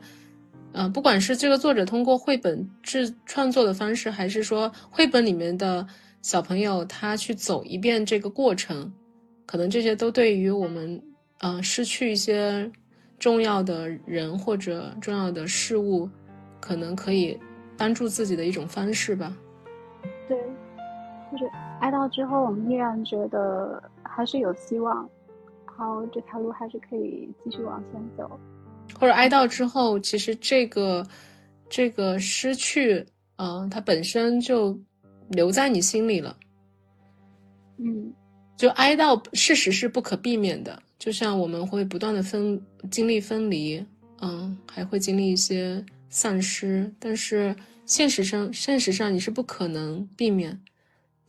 [0.71, 5.85] 呃，不管是这个作者通过绘本制创作的方式，还是说绘本里面的
[6.21, 8.91] 小朋友他去走一遍这个过程，
[9.45, 11.01] 可能这些都对于我们，
[11.39, 12.71] 呃，失去一些
[13.17, 16.09] 重要的人或者重要的事物，
[16.61, 17.37] 可能可以
[17.77, 19.35] 帮助自己的一种方式吧。
[20.27, 20.37] 对，
[21.31, 21.68] 就是。
[21.79, 25.09] 哀悼之后，我们依然觉得还是有希望，
[25.65, 28.39] 然后这条路还是可以继续往前走。
[28.99, 31.05] 或者哀悼之后，其实这个
[31.69, 33.05] 这个失去，
[33.37, 34.77] 嗯，它本身就
[35.29, 36.35] 留在你心里了。
[37.77, 38.13] 嗯，
[38.57, 40.81] 就哀悼，事实是不可避免的。
[40.97, 42.61] 就像我们会不断的分
[42.91, 43.85] 经历分离，
[44.21, 47.55] 嗯，还会经历一些丧失，但是
[47.85, 50.59] 现实上，现实上你是不可能避免。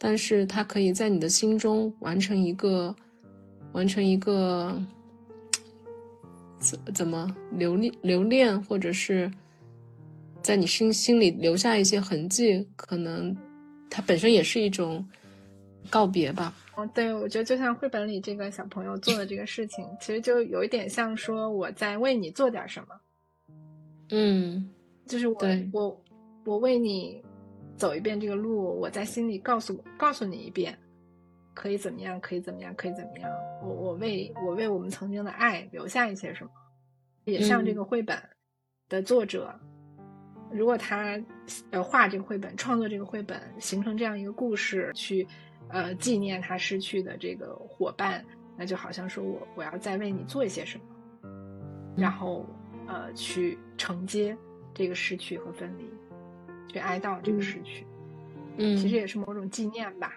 [0.03, 2.97] 但是它可以在你的心中完成一个，
[3.73, 4.83] 完成一个，
[6.59, 9.31] 怎怎么留恋留恋，或者是
[10.41, 13.37] 在你心心里留下一些痕迹，可能
[13.91, 15.07] 它本身也是一种
[15.91, 16.55] 告别吧。
[16.77, 23.01] 哦，对，我觉得就像绘本里这个小朋友做的这个事情，其实就有一点像说我在为你做点什么。
[24.13, 24.67] 嗯，
[25.07, 25.39] 就是我
[25.75, 26.03] 我
[26.47, 27.23] 我为你。
[27.81, 30.79] 走一遍这个路，我在心里告诉告诉你一遍，
[31.55, 32.21] 可以怎么样？
[32.21, 32.75] 可以怎么样？
[32.75, 33.33] 可以怎么样？
[33.63, 36.51] 我我为我为我们曾经的爱留下一些什么？
[37.25, 38.23] 也像这个绘本
[38.91, 39.59] 的作者，
[40.53, 41.19] 如果他
[41.71, 45.27] 呃画这个绘本，创作这个绘本，形成这样一个故事，去
[45.69, 48.23] 呃纪念他失去的这个伙伴，
[48.59, 50.85] 那就好像说我我要再为你做一些什么，
[51.97, 52.45] 然后
[52.87, 54.37] 呃去承接
[54.75, 55.89] 这个失去和分离。
[56.71, 57.85] 去哀悼这个失去，
[58.57, 60.13] 嗯，其实也是某种纪念吧。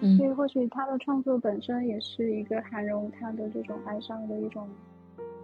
[0.00, 4.68] 嗯，所以或许他的创作本身也是一个涵容他的这种哀伤的一种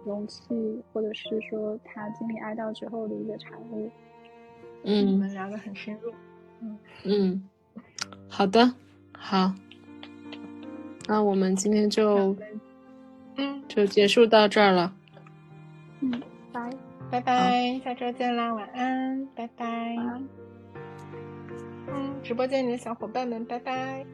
[0.03, 3.89] 容器，或者是说他经历哀悼之后的一个产物。
[4.83, 6.11] 嗯，我们聊得很深入。
[6.59, 7.49] 嗯嗯，
[8.27, 8.73] 好的，
[9.15, 9.53] 好，
[11.07, 12.35] 那我们今天就
[13.35, 14.93] 嗯就结束到这儿了。
[16.01, 16.21] 嗯，
[16.51, 16.69] 拜。
[17.09, 19.65] 拜拜，下周见啦，晚安，拜拜。
[21.87, 24.05] 嗯，直播间里的小伙伴们，拜拜。